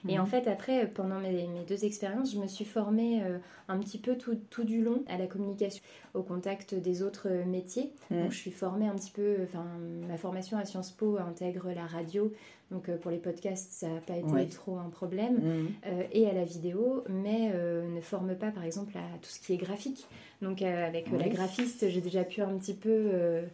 Et 0.07 0.19
en 0.19 0.23
mhm. 0.23 0.29
fait, 0.29 0.47
après, 0.47 0.87
pendant 0.87 1.19
mes, 1.19 1.47
deux 1.67 1.85
expériences, 1.85 2.33
je 2.33 2.39
me 2.39 2.47
suis 2.47 2.65
formée 2.65 3.23
euh, 3.23 3.37
un 3.67 3.77
petit 3.79 3.97
peu 3.97 4.15
tout, 4.15 4.37
tout, 4.49 4.63
du 4.63 4.83
long 4.83 5.03
à 5.07 5.17
la 5.17 5.27
communication, 5.27 5.83
au 6.13 6.23
contact 6.23 6.75
des 6.75 7.03
autres 7.03 7.27
euh, 7.29 7.45
métiers. 7.45 7.91
Mhm. 8.11 8.23
Donc, 8.23 8.31
je 8.31 8.37
suis 8.37 8.51
formée 8.51 8.87
un 8.87 8.95
petit 8.95 9.11
peu, 9.11 9.37
enfin, 9.43 9.65
ma 10.07 10.17
formation 10.17 10.57
à 10.57 10.65
Sciences 10.65 10.91
Po 10.91 11.17
intègre 11.17 11.71
la 11.71 11.85
radio. 11.85 12.31
Donc, 12.71 12.89
euh, 12.89 12.97
pour 12.97 13.11
les 13.11 13.17
podcasts, 13.17 13.71
ça 13.71 13.87
n'a 13.87 14.01
pas 14.01 14.17
été 14.17 14.47
trop 14.47 14.77
un 14.77 14.89
problème. 14.89 15.35
Mhm. 15.37 15.67
et 16.11 16.27
à 16.27 16.33
la 16.33 16.43
vidéo, 16.43 17.03
mais 17.09 17.51
ne 17.51 18.01
forme 18.01 18.35
pas, 18.35 18.51
par 18.51 18.63
exemple, 18.63 18.97
à 18.97 19.17
tout 19.19 19.29
ce 19.29 19.39
qui 19.39 19.53
est 19.53 19.57
graphique. 19.57 20.07
Donc 20.41 20.61
euh, 20.61 20.87
avec 20.87 21.11
euh, 21.11 21.17
la 21.17 21.29
graphiste, 21.29 21.89
j'ai 21.89 22.01
déjà 22.01 22.23
pu 22.23 22.41
un 22.41 22.57
petit 22.57 22.75
peu 22.75 22.89
euh, 22.91 23.47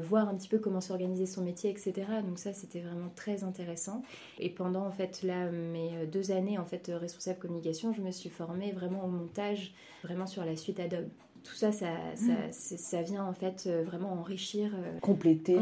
voir 0.00 0.28
un 0.28 0.36
petit 0.36 0.48
peu 0.48 0.58
comment 0.58 0.80
s'organiser 0.80 1.26
son 1.26 1.42
métier, 1.42 1.70
etc. 1.70 2.06
Donc 2.24 2.38
ça, 2.38 2.52
c'était 2.52 2.80
vraiment 2.80 3.10
très 3.16 3.42
intéressant. 3.42 4.02
Et 4.38 4.48
pendant 4.48 4.86
en 4.86 4.92
fait 4.92 5.22
là 5.22 5.50
mes 5.50 6.06
deux 6.06 6.30
années 6.30 6.58
en 6.58 6.64
fait 6.64 6.90
responsable 6.94 7.38
communication, 7.38 7.92
je 7.92 8.02
me 8.02 8.12
suis 8.12 8.30
formée 8.30 8.72
vraiment 8.72 9.04
au 9.04 9.08
montage, 9.08 9.72
vraiment 10.04 10.26
sur 10.26 10.44
la 10.44 10.56
suite 10.56 10.78
Adobe 10.78 11.08
tout 11.44 11.54
ça, 11.54 11.72
ça, 11.72 11.86
mm. 12.16 12.50
ça, 12.50 13.02
vient 13.02 13.24
en 13.24 13.32
fait 13.32 13.64
euh, 13.66 13.82
vraiment 13.84 14.12
enrichir. 14.12 14.72
Euh, 14.74 14.98
compléter, 15.00 15.56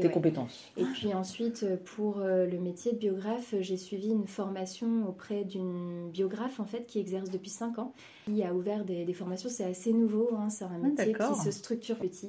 tes 0.00 0.10
compétences. 0.10 0.70
Et 0.76 0.84
puis 0.84 1.14
ensuite, 1.14 1.62
euh, 1.62 1.76
pour 1.76 2.18
le 2.18 2.58
métier 2.58 2.92
de 2.92 2.98
biographe, 2.98 3.54
j'ai 3.60 3.76
suivi 3.76 4.10
une 4.10 4.26
formation 4.26 5.08
auprès 5.08 5.44
d'une 5.44 6.10
biographe 6.10 6.60
en 6.60 6.64
fait 6.64 6.86
qui 6.86 6.98
exerce 6.98 7.30
depuis 7.30 7.50
5 7.50 7.78
ans. 7.78 7.92
Qui 8.26 8.44
a 8.44 8.54
ouvert 8.54 8.84
des, 8.84 9.12
formations, 9.12 9.48
c'est 9.48 9.64
assez 9.64 9.92
nouveau, 9.92 10.30
hein, 10.36 10.48
c'est 10.48 10.64
un 10.64 10.70
ah, 10.74 10.86
métier 10.86 11.12
qui 11.12 11.40
se 11.40 11.50
structure 11.50 11.96
petit. 11.96 12.28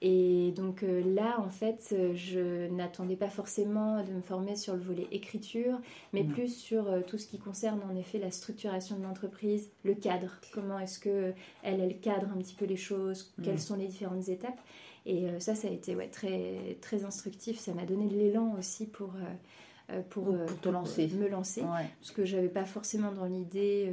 Et 0.00 0.52
donc 0.56 0.82
là, 0.82 1.38
en 1.40 1.50
fait, 1.50 1.94
je 2.14 2.68
n'attendais 2.68 3.16
pas 3.16 3.28
forcément 3.28 4.02
de 4.02 4.12
me 4.12 4.22
former 4.22 4.56
sur 4.56 4.74
le 4.74 4.80
volet 4.80 5.06
écriture, 5.12 5.78
mais 6.14 6.22
mm. 6.22 6.28
plus 6.28 6.48
sur 6.48 6.86
tout 7.06 7.18
ce 7.18 7.26
qui 7.26 7.38
concerne 7.38 7.80
en 7.90 7.94
effet 7.96 8.18
la 8.18 8.30
structuration 8.30 8.96
de 8.96 9.02
l'entreprise, 9.02 9.68
le 9.84 9.94
cadre. 9.94 10.38
Comment 10.54 10.78
est-ce 10.78 10.98
que 10.98 11.34
elle, 11.62 11.80
elle 11.80 11.98
cadre 12.00 12.15
un 12.24 12.38
petit 12.38 12.54
peu 12.54 12.64
les 12.64 12.76
choses, 12.76 13.34
quelles 13.42 13.54
mm. 13.54 13.58
sont 13.58 13.76
les 13.76 13.86
différentes 13.86 14.28
étapes. 14.28 14.58
Et 15.06 15.28
euh, 15.28 15.38
ça, 15.38 15.54
ça 15.54 15.68
a 15.68 15.70
été 15.70 15.94
ouais, 15.94 16.08
très, 16.08 16.76
très 16.80 17.04
instructif. 17.04 17.58
Ça 17.58 17.72
m'a 17.72 17.84
donné 17.84 18.08
de 18.08 18.16
l'élan 18.16 18.56
aussi 18.58 18.86
pour, 18.86 19.14
euh, 19.14 19.94
euh, 19.94 20.02
pour, 20.10 20.34
te 20.60 20.68
lancer. 20.68 21.08
me 21.14 21.28
lancer. 21.28 21.62
Parce 21.62 22.10
que 22.10 22.24
j'avais 22.24 22.48
pas 22.48 22.64
forcément 22.64 23.12
dans 23.12 23.26
l'idée 23.26 23.92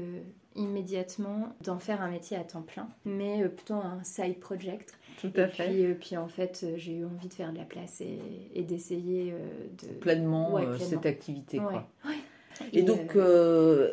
immédiatement 0.56 1.56
d'en 1.62 1.80
faire 1.80 2.01
un 2.01 2.10
métier 2.10 2.38
à 2.38 2.44
temps 2.44 2.62
plein, 2.62 2.88
mais 3.06 3.48
plutôt 3.48 3.75
un 3.75 4.03
side 4.03 4.39
project. 4.39 4.98
Tout 5.22 5.32
à 5.36 5.48
fait. 5.48 5.68
Puis, 5.68 5.94
puis 5.94 6.18
en 6.18 6.27
fait, 6.27 6.65
j'ai 6.77 6.96
eu 6.98 7.06
envie 7.06 7.27
de 7.27 7.34
faire 7.34 7.53
de 7.53 7.60
la 7.60 7.65
place 7.65 8.01
et, 8.01 8.63
d'essayer 8.63 9.36
de... 9.82 9.94
Pleinement, 10.00 10.60
cette 10.80 11.06
activité. 11.06 11.60
Quoi. 11.60 11.88
Et, 12.72 12.80
et, 12.80 12.82
donc, 12.82 13.15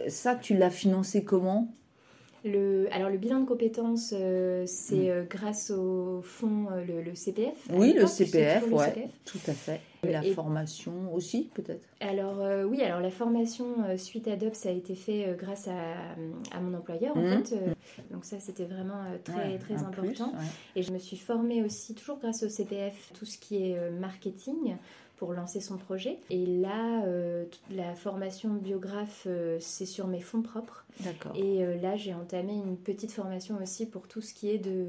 ça, 0.08 0.36
tu 0.36 0.56
l'as 0.56 0.70
financé 0.70 1.22
comment? 1.22 1.70
Le, 2.44 2.88
alors 2.92 3.10
le 3.10 3.18
bilan 3.18 3.40
de 3.40 3.46
compétences, 3.46 4.14
euh, 4.16 4.64
c'est 4.66 5.10
euh, 5.10 5.24
grâce 5.28 5.70
au 5.70 6.22
fonds, 6.22 6.68
euh, 6.72 6.84
le, 6.84 7.02
le 7.02 7.14
CPF. 7.14 7.54
Oui, 7.72 7.92
le 7.92 8.06
CPF, 8.06 8.64
le 8.70 8.76
CPF. 8.78 9.10
tout 9.26 9.38
à 9.46 9.52
fait. 9.52 9.80
Et 10.06 10.12
la 10.12 10.24
Et- 10.24 10.32
formation 10.32 11.12
aussi, 11.14 11.50
peut-être? 11.54 11.86
Alors 12.00 12.40
euh, 12.40 12.64
oui, 12.64 12.80
alors 12.82 13.00
la 13.00 13.10
formation 13.10 13.84
euh, 13.84 13.96
suite 13.98 14.28
Adobe, 14.28 14.54
ça 14.54 14.70
a 14.70 14.72
été 14.72 14.94
fait 14.94 15.28
euh, 15.28 15.34
grâce 15.34 15.68
à, 15.68 15.72
à 16.56 16.60
mon 16.60 16.76
employeur 16.78 17.16
en 17.16 17.20
Mhm. 17.20 17.44
fait. 17.44 17.54
Donc 18.10 18.24
ça, 18.24 18.40
c'était 18.40 18.64
vraiment 18.64 19.02
très 19.24 19.52
Ouais, 19.52 19.58
très 19.58 19.74
important. 19.76 20.30
plus, 20.30 20.38
ouais. 20.38 20.44
Et 20.76 20.82
je 20.82 20.92
me 20.92 20.98
suis 20.98 21.18
formée 21.18 21.62
aussi, 21.62 21.94
toujours 21.94 22.18
grâce 22.18 22.42
au 22.42 22.48
CPF, 22.48 23.10
tout 23.12 23.26
ce 23.26 23.36
qui 23.36 23.56
est 23.70 23.90
marketing 23.90 24.76
pour 25.18 25.34
lancer 25.34 25.60
son 25.60 25.76
projet. 25.76 26.16
Et 26.30 26.46
là, 26.46 27.04
euh, 27.04 27.44
la 27.70 27.94
formation 27.94 28.54
biographe, 28.54 29.24
euh, 29.26 29.58
c'est 29.60 29.84
sur 29.84 30.06
mes 30.06 30.20
fonds 30.20 30.40
propres. 30.40 30.86
D'accord. 31.00 31.32
Et 31.36 31.62
euh, 31.62 31.76
là, 31.76 31.96
j'ai 31.96 32.14
entamé 32.14 32.54
une 32.54 32.78
petite 32.78 33.12
formation 33.12 33.58
aussi 33.62 33.84
pour 33.84 34.08
tout 34.08 34.22
ce 34.22 34.32
qui 34.32 34.48
est 34.48 34.56
de 34.58 34.86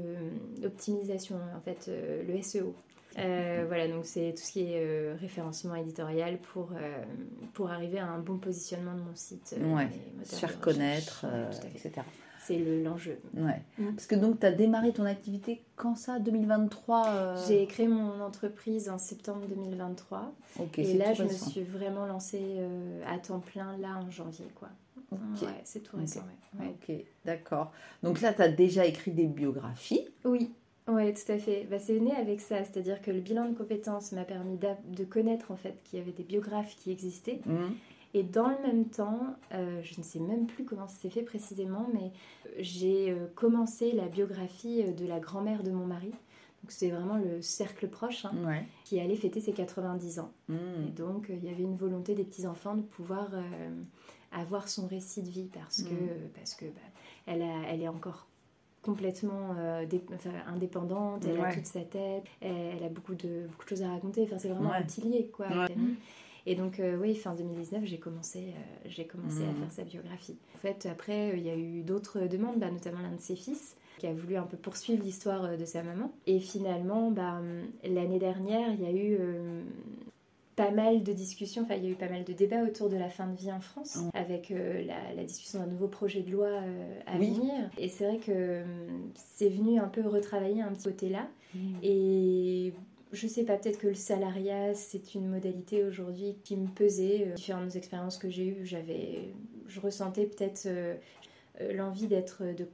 d'optimisation, 0.62 1.36
en 1.56 1.60
fait, 1.60 1.90
le 2.26 2.42
SEO. 2.42 2.74
Euh, 3.18 3.64
voilà, 3.66 3.88
donc 3.88 4.04
c'est 4.06 4.32
tout 4.36 4.42
ce 4.42 4.52
qui 4.52 4.72
est 4.72 4.80
euh, 4.84 5.14
référencement 5.20 5.74
éditorial 5.74 6.38
pour, 6.38 6.70
euh, 6.74 7.04
pour 7.52 7.70
arriver 7.70 7.98
à 7.98 8.06
un 8.06 8.18
bon 8.18 8.38
positionnement 8.38 8.94
de 8.94 9.00
mon 9.00 9.14
site. 9.14 9.54
Ouais, 9.60 9.88
Se 10.24 10.36
faire 10.36 10.60
connaître, 10.60 11.26
Ouais, 11.26 11.70
etc. 11.74 12.02
C'est 12.44 12.58
le- 12.58 12.82
l'enjeu. 12.82 13.18
Ouais. 13.36 13.62
Mm. 13.78 13.92
Parce 13.94 14.06
que 14.06 14.16
donc, 14.16 14.40
tu 14.40 14.46
as 14.46 14.50
démarré 14.52 14.92
ton 14.92 15.04
activité 15.04 15.62
quand 15.76 15.94
ça 15.96 16.18
2023 16.18 17.06
euh, 17.08 17.36
J'ai 17.46 17.66
créé 17.66 17.86
mon 17.86 18.20
entreprise 18.20 18.88
en 18.88 18.98
septembre 18.98 19.46
2023. 19.48 20.32
Ok, 20.58 20.78
et 20.80 20.94
là, 20.94 21.14
je 21.14 21.22
me 21.22 21.28
suis 21.28 21.62
vraiment 21.62 22.04
lancée 22.06 22.58
à 23.06 23.18
temps 23.18 23.38
plein, 23.40 23.76
là, 23.78 24.00
en 24.04 24.10
janvier, 24.10 24.46
quoi. 24.56 24.68
Ouais, 25.12 25.60
c'est 25.64 25.80
tout 25.80 25.96
récent. 25.98 26.22
Ouais. 26.58 26.66
Ok, 26.68 26.94
d'accord. 27.26 27.70
Donc 28.02 28.20
là, 28.22 28.32
tu 28.32 28.42
as 28.42 28.48
déjà 28.48 28.86
écrit 28.86 29.10
des 29.12 29.26
biographies? 29.26 30.08
Oui, 30.24 30.50
ouais, 30.88 31.12
tout 31.14 31.30
à 31.32 31.38
fait. 31.38 31.66
Bah, 31.70 31.78
c'est 31.78 31.98
né 32.00 32.12
avec 32.14 32.40
ça, 32.40 32.64
c'est-à-dire 32.64 33.00
que 33.02 33.10
le 33.10 33.20
bilan 33.20 33.48
de 33.48 33.54
compétences 33.56 34.12
m'a 34.12 34.24
permis 34.24 34.58
de 34.58 35.04
connaître 35.04 35.50
en 35.50 35.56
fait 35.56 35.80
qu'il 35.84 35.98
y 35.98 36.02
avait 36.02 36.12
des 36.12 36.24
biographes 36.24 36.76
qui 36.76 36.90
existaient. 36.90 37.40
Mhm. 37.46 37.74
Et 38.14 38.22
dans 38.22 38.48
le 38.48 38.58
même 38.62 38.84
temps, 38.86 39.20
euh, 39.54 39.80
je 39.82 39.98
ne 39.98 40.04
sais 40.04 40.18
même 40.18 40.46
plus 40.46 40.64
comment 40.64 40.86
ça 40.86 40.96
s'est 40.96 41.08
fait 41.10 41.22
précisément, 41.22 41.88
mais 41.94 42.12
j'ai 42.58 43.10
euh, 43.10 43.26
commencé 43.34 43.92
la 43.92 44.06
biographie 44.06 44.82
euh, 44.82 44.92
de 44.92 45.06
la 45.06 45.18
grand-mère 45.18 45.62
de 45.62 45.70
mon 45.70 45.86
mari. 45.86 46.10
Donc 46.62 46.70
c'est 46.70 46.90
vraiment 46.90 47.16
le 47.16 47.40
cercle 47.40 47.88
proche 47.88 48.24
hein, 48.26 48.32
Ouais. 48.46 48.64
qui 48.84 49.00
allait 49.00 49.16
fêter 49.16 49.40
ses 49.40 49.52
90 49.52 50.18
ans. 50.20 50.30
Mhm. 50.48 50.58
Et 50.88 50.90
donc, 50.90 51.30
euh, 51.30 51.34
il 51.34 51.44
y 51.44 51.48
avait 51.48 51.62
une 51.62 51.76
volonté 51.76 52.14
des 52.14 52.24
petits-enfants 52.24 52.74
de 52.74 52.82
pouvoir 52.82 53.28
euh, 53.32 53.70
avoir 54.30 54.68
son 54.68 54.86
récit 54.86 55.22
de 55.22 55.30
vie 55.30 55.48
parce 55.52 55.82
que, 55.82 55.88
Mhm. 55.94 56.28
parce 56.34 56.54
que 56.54 56.66
bah, 56.66 56.80
elle, 57.26 57.40
a- 57.42 57.62
elle 57.68 57.80
est 57.82 57.88
encore 57.88 58.26
complètement 58.82 59.54
euh, 59.58 59.84
enfin, 60.14 60.30
indépendante, 60.48 61.24
elle 61.24 61.40
a 61.40 61.52
toute 61.52 61.66
sa 61.66 61.80
tête, 61.82 62.24
elle, 62.40 62.76
elle 62.78 62.84
a 62.84 62.88
beaucoup 62.88 63.14
de, 63.14 63.46
beaucoup 63.48 63.64
de 63.64 63.68
choses 63.68 63.82
à 63.82 63.88
raconter. 63.88 64.22
Enfin, 64.24 64.38
c'est 64.38 64.48
vraiment 64.48 64.70
Ouais. 64.70 64.76
un 64.76 65.26
quoi. 65.32 65.46
Ouais. 65.46 65.52
avec 65.52 65.68
Camille. 65.68 65.96
Et 66.44 66.56
donc, 66.56 66.80
euh, 66.80 66.96
oui, 67.00 67.14
fin 67.14 67.34
2019, 67.34 67.84
j'ai 67.84 67.98
commencé, 67.98 68.38
euh, 68.48 68.86
j'ai 68.86 69.06
commencé 69.06 69.44
à 69.44 69.48
Mhm. 69.48 69.54
faire 69.56 69.70
sa 69.72 69.84
biographie. 69.84 70.36
En 70.56 70.58
fait, 70.58 70.86
après, 70.90 71.38
il 71.38 71.42
y 71.44 71.50
a 71.50 71.56
eu 71.56 71.82
d'autres 71.82 72.20
demandes, 72.26 72.58
bah, 72.58 72.70
notamment 72.70 73.00
l'un 73.00 73.12
de 73.14 73.20
ses 73.20 73.36
fils, 73.36 73.76
qui 73.98 74.08
a 74.08 74.12
voulu 74.12 74.36
un 74.36 74.42
peu 74.42 74.56
poursuivre 74.56 75.04
l'histoire 75.04 75.56
de 75.56 75.64
sa 75.64 75.84
maman. 75.84 76.10
Et 76.26 76.40
finalement, 76.40 77.12
bah, 77.12 77.38
hum, 77.38 77.62
l'année 77.84 78.18
dernière, 78.18 78.72
il 78.72 78.80
y 78.82 78.86
a 78.86 78.90
eu 78.92 79.18
pas 80.56 80.70
mal 80.70 81.02
de 81.02 81.12
discussions, 81.12 81.62
enfin, 81.62 81.76
il 81.76 81.84
y 81.84 81.86
a 81.88 81.90
eu 81.90 81.94
pas 81.94 82.08
mal 82.10 82.24
de 82.24 82.32
débats 82.34 82.62
autour 82.62 82.88
de 82.90 82.96
la 82.96 83.08
fin 83.08 83.26
de 83.26 83.34
vie 83.36 83.50
en 83.50 83.60
France, 83.60 83.98
avec 84.12 84.50
euh, 84.50 84.84
la, 84.84 85.14
la 85.14 85.24
discussion 85.24 85.60
d'un 85.60 85.66
nouveau 85.66 85.88
projet 85.88 86.20
de 86.22 86.30
loi 86.30 86.46
euh, 86.48 87.00
à 87.06 87.16
Oui. 87.18 87.32
venir. 87.34 87.70
Et 87.78 87.88
c'est 87.88 88.04
vrai 88.04 88.18
que 88.18 88.62
hum, 88.62 89.10
c'est 89.14 89.48
venu 89.48 89.78
un 89.78 89.88
peu 89.88 90.06
retravailler 90.06 90.60
un 90.60 90.72
petit 90.72 90.84
côté 90.90 91.08
là. 91.08 91.26
Mhm. 91.54 91.78
Et 91.82 92.74
je 93.12 93.26
sais 93.26 93.44
pas, 93.44 93.56
peut-être 93.56 93.78
que 93.78 93.88
le 93.88 93.94
salariat, 93.94 94.74
c'est 94.74 95.14
une 95.14 95.28
modalité 95.28 95.84
aujourd'hui 95.84 96.36
qui 96.44 96.56
me 96.56 96.66
pesait. 96.68 97.28
Euh, 97.28 97.34
Différentes 97.34 97.74
expériences 97.76 98.18
que 98.18 98.28
j'ai 98.28 98.46
eues, 98.46 98.66
j'avais, 98.66 99.30
je 99.68 99.80
ressentais 99.80 100.26
peut-être 100.26 100.68
l'envie 101.74 102.06
d'être, 102.08 102.42
de, 102.54 102.66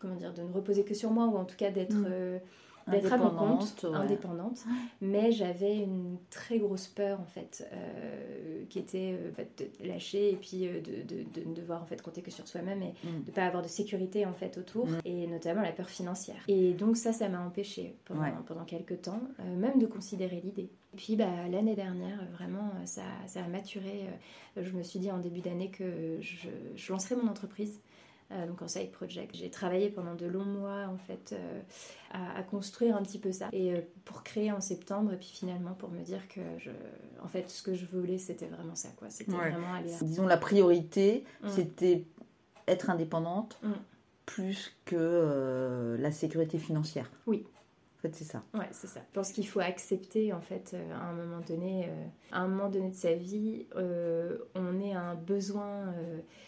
comment 0.00 0.14
dire, 0.16 0.32
de 0.34 0.42
ne 0.42 0.52
reposer 0.52 0.84
que 0.84 0.94
sur 0.94 1.10
moi, 1.10 1.26
ou 1.26 1.36
en 1.36 1.44
tout 1.44 1.56
cas 1.56 1.70
d'être, 1.70 1.94
Mm. 1.96 2.40
D'être 2.88 3.12
à 3.12 3.16
mon 3.16 3.30
compte, 3.30 3.62
Indépendante, 3.62 3.84
ouais. 3.84 3.96
indépendante. 3.96 4.64
Mais 5.00 5.32
j'avais 5.32 5.78
une 5.78 6.16
très 6.30 6.58
grosse 6.58 6.86
peur, 6.86 7.20
en 7.20 7.26
fait, 7.26 7.68
euh, 7.72 8.64
qui 8.68 8.78
était 8.78 9.16
euh, 9.18 9.44
de 9.58 9.88
lâcher 9.88 10.30
et 10.32 10.36
puis 10.36 10.66
euh, 10.68 10.80
de, 10.80 11.02
de- 11.02 11.24
de 11.40 11.48
ne 11.48 11.54
devoir 11.54 11.82
en 11.82 11.86
fait 11.86 12.00
compter 12.02 12.22
que 12.22 12.30
sur 12.30 12.46
soi-même 12.46 12.82
et 12.82 12.92
Mm. 13.04 13.24
de 13.24 13.30
pas 13.30 13.44
avoir 13.46 13.62
de 13.62 13.68
sécurité 13.68 14.24
en 14.26 14.32
fait 14.32 14.56
autour 14.58 14.86
Mm. 14.86 14.98
et 15.04 15.26
notamment 15.26 15.62
la 15.62 15.72
peur 15.72 15.88
financière. 15.90 16.36
Et 16.48 16.72
donc 16.74 16.96
ça, 16.96 17.12
ça 17.12 17.28
m'a 17.28 17.40
empêché 17.44 17.94
pendant, 18.04 18.22
Ouais. 18.22 18.32
pendant 18.46 18.64
quelques 18.64 19.02
temps, 19.02 19.20
même 19.56 19.78
de 19.78 19.86
considérer 19.86 20.40
l'idée. 20.44 20.70
Et 20.94 20.96
puis 20.96 21.16
bah, 21.16 21.48
l'année 21.50 21.74
dernière, 21.74 22.18
vraiment, 22.32 22.70
ça, 22.84 23.02
ça 23.26 23.44
a 23.44 23.48
maturé. 23.48 24.06
Je 24.56 24.70
me 24.72 24.82
suis 24.82 24.98
dit 24.98 25.10
en 25.10 25.18
début 25.18 25.40
d'année 25.40 25.70
que 25.70 26.16
je, 26.20 26.48
je 26.74 26.92
lancerais 26.92 27.16
mon 27.16 27.28
entreprise. 27.28 27.80
Euh, 28.32 28.46
donc 28.46 28.60
en 28.62 28.68
side 28.68 28.90
project. 28.90 29.34
J'ai 29.36 29.50
travaillé 29.50 29.88
pendant 29.90 30.14
de 30.14 30.26
longs 30.26 30.44
mois 30.44 30.86
en 30.88 30.96
fait 30.98 31.32
euh, 31.32 31.60
à, 32.12 32.38
à 32.38 32.42
construire 32.42 32.96
un 32.96 33.02
petit 33.02 33.18
peu 33.18 33.32
ça 33.32 33.48
et 33.52 33.72
euh, 33.74 33.80
pour 34.04 34.22
créer 34.24 34.50
en 34.52 34.60
septembre 34.60 35.12
et 35.12 35.16
puis 35.16 35.30
finalement 35.32 35.74
pour 35.74 35.90
me 35.90 36.02
dire 36.02 36.26
que 36.28 36.40
je, 36.58 36.70
en 37.22 37.28
fait 37.28 37.48
ce 37.48 37.62
que 37.62 37.74
je 37.74 37.86
voulais 37.86 38.18
c'était 38.18 38.46
vraiment 38.46 38.74
ça 38.74 38.88
quoi. 38.96 39.08
C'était 39.10 39.32
Ouais. 39.32 39.50
vraiment 39.50 39.74
aller. 39.74 39.94
à- 39.94 39.98
Disons, 40.04 40.26
la 40.26 40.36
priorité, 40.36 41.24
Mm. 41.42 41.48
c'était 41.50 42.04
être 42.68 42.90
indépendante 42.90 43.58
Mm. 43.62 43.72
plus 44.26 44.76
que 44.84 44.96
euh, 44.98 45.96
la 45.98 46.10
sécurité 46.10 46.58
financière. 46.58 47.10
Oui. 47.26 47.46
Fait, 48.06 48.14
c'est 48.14 48.24
ça. 48.24 48.42
Ouais, 48.54 48.68
c'est 48.72 48.86
ça. 48.86 49.00
Je 49.08 49.14
pense 49.14 49.32
qu'il 49.32 49.46
faut 49.46 49.60
accepter, 49.60 50.32
en 50.32 50.40
fait, 50.40 50.72
euh, 50.74 50.94
à 50.94 51.08
un 51.08 51.12
moment 51.12 51.40
donné, 51.46 51.86
euh, 51.86 52.06
à 52.32 52.40
un 52.40 52.48
moment 52.48 52.68
donné 52.68 52.90
de 52.90 52.94
sa 52.94 53.14
vie, 53.14 53.66
euh, 53.76 54.38
on 54.54 54.80
est 54.80 54.92
un 54.94 55.14
besoin 55.14 55.94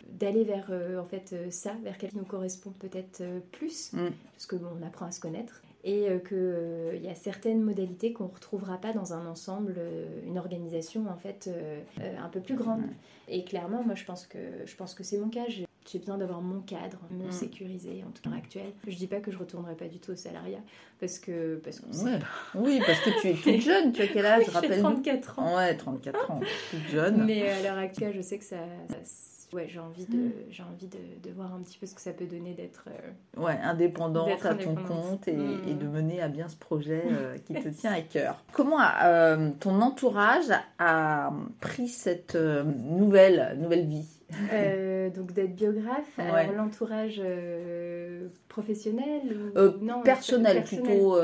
d'aller 0.08 0.44
vers, 0.44 0.70
en 0.98 1.04
fait, 1.04 1.34
ça, 1.50 1.72
vers 1.82 1.96
quelque 1.98 2.08
qui 2.12 2.16
nous 2.16 2.24
correspond 2.24 2.70
peut-être 2.78 3.22
plus, 3.52 3.92
Mm. 3.92 4.08
parce 4.32 4.46
que 4.46 4.56
bon, 4.56 4.68
on 4.80 4.86
apprend 4.86 5.06
à 5.06 5.10
se 5.10 5.20
connaître, 5.20 5.62
et 5.84 6.08
que 6.24 6.34
euh, 6.34 6.96
y 6.96 7.08
a 7.08 7.14
certaines 7.14 7.62
modalités 7.62 8.12
qu'on 8.12 8.26
retrouvera 8.26 8.78
pas 8.78 8.92
dans 8.92 9.12
un 9.12 9.26
ensemble, 9.26 9.74
euh, 9.78 10.06
une 10.26 10.38
organisation, 10.38 11.08
en 11.08 11.16
fait, 11.16 11.48
euh, 11.48 11.80
un 12.18 12.28
peu 12.28 12.40
plus 12.40 12.56
grande. 12.56 12.82
Et 13.28 13.44
clairement, 13.44 13.82
moi, 13.84 13.94
je 13.94 14.04
pense 14.04 14.26
que, 14.26 14.38
je 14.64 14.74
pense 14.76 14.94
que 14.94 15.04
c'est 15.04 15.18
mon 15.18 15.28
cas. 15.28 15.44
J'ai 15.90 15.98
besoin 15.98 16.18
d'avoir 16.18 16.40
mon 16.42 16.60
cadre, 16.60 16.98
me 17.10 17.28
Mm. 17.28 17.32
sécuriser 17.32 18.04
en 18.06 18.10
tout 18.10 18.28
cas 18.28 18.36
actuel. 18.36 18.72
Je 18.86 18.96
dis 18.96 19.06
pas 19.06 19.20
que 19.20 19.30
je 19.30 19.38
retournerai 19.38 19.74
pas 19.74 19.86
du 19.88 19.98
tout 19.98 20.12
au 20.12 20.16
salariat 20.16 20.60
parce 21.00 21.18
que 21.18 21.56
parce 21.64 21.80
c'est 21.90 22.04
Ouais. 22.04 22.18
Oui, 22.54 22.80
parce 22.84 23.00
que 23.00 23.20
tu 23.20 23.28
es 23.28 23.34
toute 23.34 23.60
jeune. 23.62 23.92
Tu 23.92 24.02
as 24.02 24.08
quel 24.08 24.26
âge 24.26 24.44
j'ai 24.46 24.50
Rappelle-nous. 24.52 24.82
34 24.82 25.38
ans. 25.38 25.56
Ouais, 25.56 25.76
34 25.76 26.30
ans. 26.30 26.40
Toute 26.70 26.88
jeune. 26.90 27.24
Mais 27.24 27.48
à 27.48 27.62
l'heure 27.62 27.78
actuelle, 27.78 28.12
je 28.14 28.20
sais 28.20 28.38
que 28.38 28.44
ça. 28.44 28.56
ça- 28.88 29.56
ouais, 29.56 29.66
j'ai 29.66 29.78
envie, 29.78 30.04
de, 30.04 30.30
j'ai 30.50 30.62
envie 30.62 30.88
de, 30.88 30.98
de 31.26 31.32
voir 31.34 31.54
un 31.54 31.60
petit 31.62 31.78
peu 31.78 31.86
ce 31.86 31.94
que 31.94 32.02
ça 32.02 32.12
peut 32.12 32.26
donner 32.26 32.52
d'être. 32.52 32.84
euh, 32.88 33.40
Ouais, 33.42 33.56
indépendante 33.62 34.44
à 34.44 34.54
ton 34.54 34.74
compte 34.74 35.26
et, 35.26 35.32
Mm. 35.36 35.60
et 35.68 35.72
de 35.74 35.86
mener 35.86 36.20
à 36.20 36.28
bien 36.28 36.48
ce 36.48 36.56
projet 36.56 37.02
euh, 37.06 37.38
qui 37.46 37.54
te 37.54 37.68
tient 37.68 37.92
à 37.92 38.02
cœur. 38.02 38.44
Comment 38.52 38.76
euh, 39.04 39.48
ton 39.58 39.80
entourage 39.80 40.50
a 40.78 41.30
pris 41.60 41.88
cette 41.88 42.34
euh, 42.34 42.62
nouvelle, 42.62 43.56
nouvelle 43.58 43.86
vie? 43.86 44.04
Euh, 44.52 45.10
donc 45.10 45.32
d'être 45.32 45.54
biographe. 45.54 46.18
Ouais. 46.18 46.24
Alors 46.24 46.52
l'entourage 46.54 47.20
euh, 47.24 48.28
professionnel 48.48 49.22
ou 49.54 49.58
Euh, 49.58 49.78
non, 49.80 50.02
personnel, 50.02 50.58
personnel. 50.58 50.84
plutôt 50.84 51.16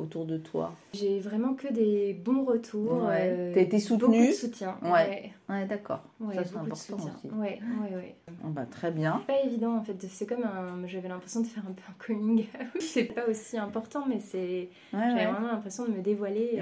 autour 0.00 0.24
de 0.26 0.36
toi 0.36 0.72
J'ai 0.92 1.20
vraiment 1.20 1.54
que 1.54 1.72
des 1.72 2.12
bons 2.14 2.44
retours. 2.44 3.04
Ouais. 3.04 3.52
T'as 3.54 3.60
été 3.60 3.78
soutenue 3.78 4.18
Beaucoup 4.18 4.30
de 4.30 4.32
soutien. 4.34 4.76
Ouais. 4.82 4.90
Ouais. 4.90 5.32
Ouais, 5.48 5.64
d'accord. 5.66 6.02
Ça, 6.34 6.44
c'est 6.44 6.56
important 6.56 6.96
aussi. 6.96 7.34
Ouais, 7.34 7.60
ouais, 7.82 7.96
ouais. 7.96 8.14
Bah, 8.44 8.66
très 8.70 8.90
bien. 8.90 9.22
pas 9.26 9.40
évident 9.44 9.76
en 9.76 9.82
fait. 9.82 9.96
C'est 10.08 10.26
comme 10.26 10.44
un. 10.44 10.86
J'avais 10.86 11.08
l'impression 11.08 11.40
de 11.40 11.46
faire 11.46 11.64
un 11.68 11.72
peu 11.72 11.82
un 11.88 11.94
coming 12.04 12.40
out. 12.40 12.46
C'est 12.80 13.04
pas 13.04 13.26
aussi 13.28 13.56
important, 13.58 14.04
mais 14.08 14.20
c'est. 14.20 14.68
J'avais 14.92 15.26
vraiment 15.26 15.48
l'impression 15.48 15.84
de 15.86 15.90
me 15.90 16.02
dévoiler. 16.02 16.60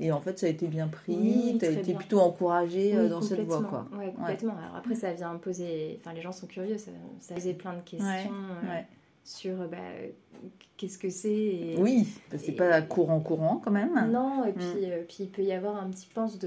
Et 0.00 0.10
en 0.10 0.20
fait, 0.20 0.38
ça 0.38 0.46
a 0.46 0.48
été 0.48 0.66
bien 0.66 0.88
pris. 0.88 1.14
Oui, 1.16 1.56
tu 1.58 1.64
as 1.66 1.70
été 1.70 1.82
bien. 1.82 1.96
plutôt 1.96 2.20
encouragée 2.20 2.96
euh, 2.96 3.04
Oui, 3.04 3.08
dans 3.10 3.22
cette 3.22 3.40
voie, 3.40 3.62
quoi. 3.62 3.86
Ouais, 3.96 4.12
complètement. 4.12 4.56
Alors 4.62 4.76
après, 4.76 4.94
ça 4.94 5.12
vient 5.12 5.36
poser. 5.36 5.98
Enfin, 6.00 6.12
les 6.14 6.22
gens 6.22 6.32
sont 6.32 6.46
curieux. 6.46 6.78
Ça, 6.78 6.90
ça 7.20 7.34
posait 7.34 7.54
plein 7.54 7.74
de 7.74 7.80
questions 7.82 8.08
Ouais, 8.08 8.26
euh, 8.28 8.80
sur 9.24 9.54
bah, 9.68 9.76
qu'est-ce 10.76 10.98
que 10.98 11.08
c'est. 11.10 11.30
et- 11.32 11.76
Oui, 11.78 12.08
c'est 12.36 12.52
pas 12.52 12.82
courant 12.82 13.20
courant 13.20 13.60
quand 13.64 13.70
même. 13.70 14.10
Non, 14.10 14.44
et 14.44 14.52
puis, 14.52 14.64
Mm. 14.64 14.84
euh, 14.90 15.02
puis 15.06 15.16
il 15.20 15.28
peut 15.30 15.42
y 15.42 15.52
avoir 15.52 15.76
un 15.76 15.88
petit 15.90 16.08
pense 16.12 16.38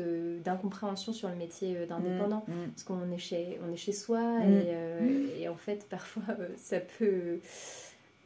d'incompréhension 0.44 1.14
sur 1.14 1.30
le 1.30 1.36
métier 1.36 1.78
euh, 1.78 1.86
d'indépendant. 1.86 2.44
Mm, 2.48 2.52
mm. 2.52 2.70
Parce 2.72 2.84
qu'on 2.84 3.12
est 3.12 3.18
chez, 3.18 3.60
on 3.66 3.72
est 3.72 3.78
chez 3.78 3.94
soi 3.94 4.20
Mm. 4.20 4.52
et, 4.52 4.64
euh, 4.68 5.28
et 5.40 5.48
en 5.48 5.56
fait 5.56 5.88
parfois 5.90 6.24
euh, 6.40 6.50
ça 6.58 6.80
peut 6.80 7.40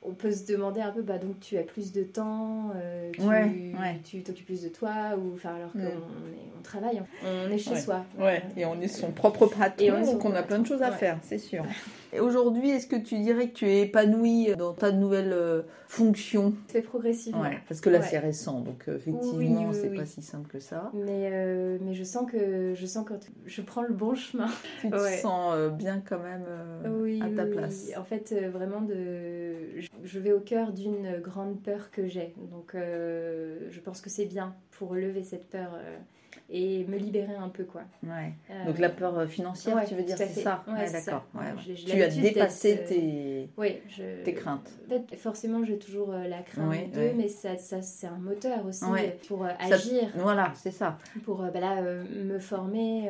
on 0.02 0.14
peut 0.14 0.32
se 0.32 0.46
demander 0.52 0.80
un 0.82 0.92
peu, 0.92 1.02
bah 1.02 1.18
donc 1.18 1.40
tu 1.42 1.58
as 1.58 1.64
plus 1.64 1.92
de 1.92 2.04
temps, 2.04 2.72
euh, 2.76 3.12
tu 3.14 3.22
Ouais, 3.22 3.74
ouais. 3.78 4.00
tu 4.04 4.24
t'occupes 4.24 4.46
plus 4.46 4.62
de 4.64 4.70
toi, 4.70 5.18
ou 5.18 5.34
enfin 5.34 5.56
alors 5.56 5.74
qu'on 5.74 5.80
Mm. 5.80 6.04
on 6.58 6.62
travaille, 6.62 7.02
on 7.24 7.50
est 7.52 7.58
chez 7.58 7.72
Ouais. 7.72 7.80
soi. 7.82 8.06
Ouais, 8.18 8.44
et 8.56 8.66
on 8.66 8.80
est 8.82 8.88
son 8.88 9.12
propre 9.12 9.48
patron, 9.48 9.74
Et 9.86 9.92
on 9.92 10.06
donc 10.14 10.24
on 10.26 10.34
a 10.36 10.44
plein 10.44 10.60
de 10.60 10.66
choses 10.68 10.82
à 10.82 10.92
faire, 10.92 11.20
c'est 11.24 11.38
sûr. 11.38 11.64
Et 12.12 12.20
aujourd'hui, 12.20 12.70
est-ce 12.72 12.88
que 12.88 12.96
tu 12.96 13.20
dirais 13.20 13.50
que 13.50 13.54
tu 13.54 13.68
es 13.68 13.82
épanouie 13.82 14.56
dans 14.58 14.74
ta 14.74 14.92
nouvelle 14.92 15.32
euh, 15.32 15.62
fonction? 15.88 16.54
C'est 16.68 16.82
progressivement. 16.82 17.42
Ouais, 17.42 17.60
parce 17.68 17.82
que 17.82 17.90
là 17.90 18.00
Ouais. 18.00 18.06
c'est 18.10 18.18
récent, 18.20 18.62
donc 18.62 18.86
euh, 18.88 18.96
effectivement 18.98 19.38
Oui, 19.38 19.66
oui, 19.70 19.78
c'est 19.80 19.90
oui. 19.90 19.98
pas 19.98 20.06
si 20.06 20.22
simple 20.24 20.50
que 20.50 20.60
ça. 20.60 20.92
Mais, 20.94 21.30
euh, 21.32 21.78
mais 21.82 21.94
je 21.94 22.04
sens 22.04 22.30
que 22.32 22.74
je 22.74 22.86
sens 22.88 23.06
que 23.06 23.14
je 23.46 23.62
prends 23.62 23.84
le 23.84 23.94
bon 23.94 24.16
chemin. 24.16 24.48
Tu 24.82 24.90
te 24.90 24.96
Ouais. 24.96 25.18
sens 25.18 25.54
euh, 25.56 25.70
bien 25.70 26.02
quand 26.08 26.20
même 26.20 26.46
euh, 26.48 27.00
oui, 27.04 27.22
à 27.22 27.30
ta 27.36 27.44
oui, 27.44 27.52
place. 27.52 27.84
oui. 27.90 27.96
En 27.96 28.04
fait, 28.04 28.32
euh, 28.34 28.50
vraiment, 28.50 28.82
de... 28.82 29.49
je- 29.78 30.20
vais 30.20 30.32
au 30.32 30.40
cœur 30.40 30.74
d'une 30.74 31.20
grande 31.20 31.62
peur 31.64 31.92
que 31.92 32.08
j'ai. 32.08 32.34
Donc, 32.52 32.76
euh, 32.76 33.68
je 33.70 33.80
pense 33.80 34.02
que 34.02 34.10
c'est 34.10 34.26
bien 34.26 34.56
pour 34.72 34.96
lever 34.96 35.24
cette 35.24 35.50
peur 35.50 35.72
euh, 35.76 35.98
et 36.52 36.84
me 36.86 36.98
libérer 36.98 37.36
un 37.36 37.50
peu, 37.50 37.64
quoi. 37.64 37.82
Ouais. 38.04 38.34
Euh, 38.50 38.66
Donc 38.66 38.80
la 38.80 38.90
peur 38.90 39.20
euh, 39.20 39.28
financière, 39.28 39.76
ouais, 39.76 39.86
tu 39.86 39.94
veux 39.94 40.02
dire, 40.02 40.18
c'est 40.18 40.26
ça? 40.28 40.64
Ouais, 40.68 40.92
d'accord. 40.92 41.24
Tu 41.86 42.02
as 42.02 42.08
dépassé 42.10 42.80
euh, 42.82 42.88
tes... 42.88 43.50
Oui, 43.56 43.78
je... 43.88 44.24
tes 44.24 44.34
craintes. 44.34 44.72
Forcément, 45.18 45.64
j'ai 45.64 45.78
toujours 45.78 46.12
la 46.12 46.42
crainte 46.42 46.68
Oui, 46.72 46.88
d'eux, 46.88 47.14
mais 47.16 47.28
ça, 47.28 47.56
ça, 47.58 47.84
c'est 47.84 48.08
un 48.08 48.18
moteur 48.18 48.66
aussi 48.66 48.84
pour 49.28 49.46
euh, 49.46 49.50
Ça- 49.70 49.76
agir. 49.76 50.10
Voilà, 50.16 50.52
c'est 50.56 50.72
ça. 50.72 50.98
pour 51.24 51.44
euh, 51.44 51.52
bah 51.52 51.60
là, 51.60 51.82
me 51.84 52.40
former 52.40 53.10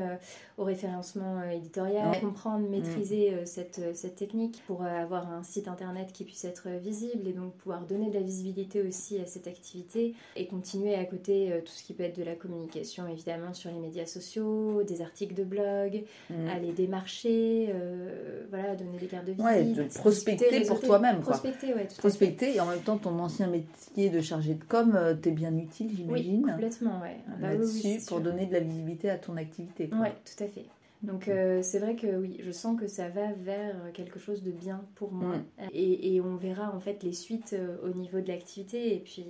au 0.57 0.65
référencement 0.65 1.41
éditorial, 1.43 2.19
comprendre, 2.19 2.67
maîtriser 2.69 3.33
euh, 3.33 3.45
cette, 3.45 3.95
cette 3.95 4.15
technique 4.17 4.61
pour 4.67 4.83
avoir 4.83 5.31
un 5.31 5.43
site 5.43 5.69
internet 5.69 6.11
qui 6.11 6.25
puisse 6.25 6.43
être 6.43 6.67
visible 6.81 7.25
et 7.27 7.31
donc 7.33 7.53
pouvoir 7.53 7.85
donner 7.85 8.09
de 8.09 8.15
la 8.15 8.21
visibilité 8.21 8.81
aussi 8.81 9.17
à 9.21 9.25
cette 9.25 9.47
activité 9.47 10.13
et 10.35 10.47
continuer 10.47 10.95
à 10.95 11.05
côté 11.05 11.53
tout 11.65 11.71
ce 11.71 11.83
qui 11.83 11.93
peut 11.93 12.03
être 12.03 12.17
de 12.19 12.23
la 12.25 12.35
communication 12.35 13.07
évidemment 13.07 13.28
sur 13.53 13.71
les 13.71 13.79
médias 13.79 14.05
sociaux, 14.05 14.83
des 14.83 15.01
articles 15.01 15.33
de 15.35 15.43
blog, 15.43 16.03
Mm. 16.29 16.47
aller 16.49 16.71
démarcher, 16.71 17.69
euh, 17.73 18.43
voilà, 18.49 18.75
donner 18.75 18.97
des 18.99 19.07
cartes 19.07 19.25
de 19.25 19.31
visite. 19.31 19.45
Ouais, 19.45 19.63
de 19.63 19.83
prospecter 19.83 20.61
pour 20.65 20.79
toi-même. 20.81 21.19
Prospecter, 21.21 21.67
ouais, 21.73 21.81
tout 21.85 21.91
à 21.91 21.95
fait. 21.95 21.97
Prospecter 21.99 22.55
et 22.55 22.59
en 22.59 22.65
même 22.67 22.81
temps 22.81 22.97
ton 22.97 23.17
ancien 23.19 23.47
métier 23.47 24.09
de 24.09 24.21
chargé 24.21 24.53
de 24.55 24.63
com, 24.63 24.93
euh, 24.95 25.13
t'es 25.13 25.31
bien 25.31 25.55
utile, 25.57 25.87
Oui, 25.91 25.95
j'imagine, 26.23 26.41
complètement, 26.51 27.01
ouais. 27.01 27.17
Ah 27.27 27.31
bah 27.39 27.47
oui, 27.51 27.55
oui, 27.55 27.57
là-dessus 27.59 27.79
c'est 27.99 28.07
pour 28.07 28.17
sûr. 28.17 28.21
donner 28.21 28.45
de 28.45 28.53
la 28.53 28.59
visibilité 28.59 29.09
à 29.09 29.17
ton 29.17 29.37
activité. 29.37 29.87
quoi. 29.89 29.99
Ouais, 29.99 30.13
tout 30.25 30.43
à 30.43 30.47
fait. 30.47 30.65
Donc 31.01 31.29
euh, 31.29 31.61
c'est 31.63 31.79
vrai 31.79 31.95
que 31.95 32.07
oui, 32.17 32.41
je 32.45 32.51
sens 32.51 32.77
que 32.77 32.87
ça 32.87 33.07
va 33.07 33.31
vers 33.31 33.73
quelque 33.93 34.19
chose 34.19 34.43
de 34.43 34.51
bien 34.51 34.81
pour 34.95 35.13
moi. 35.13 35.37
Mm. 35.37 35.43
Et, 35.73 36.15
et 36.15 36.21
on 36.21 36.35
verra 36.35 36.75
en 36.75 36.79
fait 36.81 37.03
les 37.03 37.13
suites 37.13 37.53
euh, 37.57 37.77
au 37.85 37.97
niveau 37.97 38.19
de 38.19 38.27
l'activité 38.27 38.95
et 38.95 38.99
puis 38.99 39.25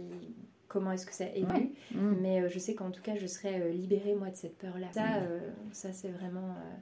comment 0.69 0.93
est-ce 0.93 1.05
que 1.05 1.13
ça 1.13 1.25
évolue. 1.35 1.71
Mm. 1.93 2.13
Mais 2.21 2.41
euh, 2.41 2.47
je 2.49 2.57
sais 2.59 2.73
qu'en 2.75 2.89
tout 2.91 3.01
cas 3.01 3.15
je 3.17 3.25
serai 3.27 3.59
euh, 3.61 3.69
libérée 3.71 4.15
moi 4.15 4.29
de 4.29 4.35
cette 4.37 4.57
peur-là. 4.57 4.87
Ça, 4.93 5.15
euh, 5.17 5.39
ça 5.73 5.91
c'est 5.91 6.09
vraiment... 6.09 6.39
euh, 6.55 6.75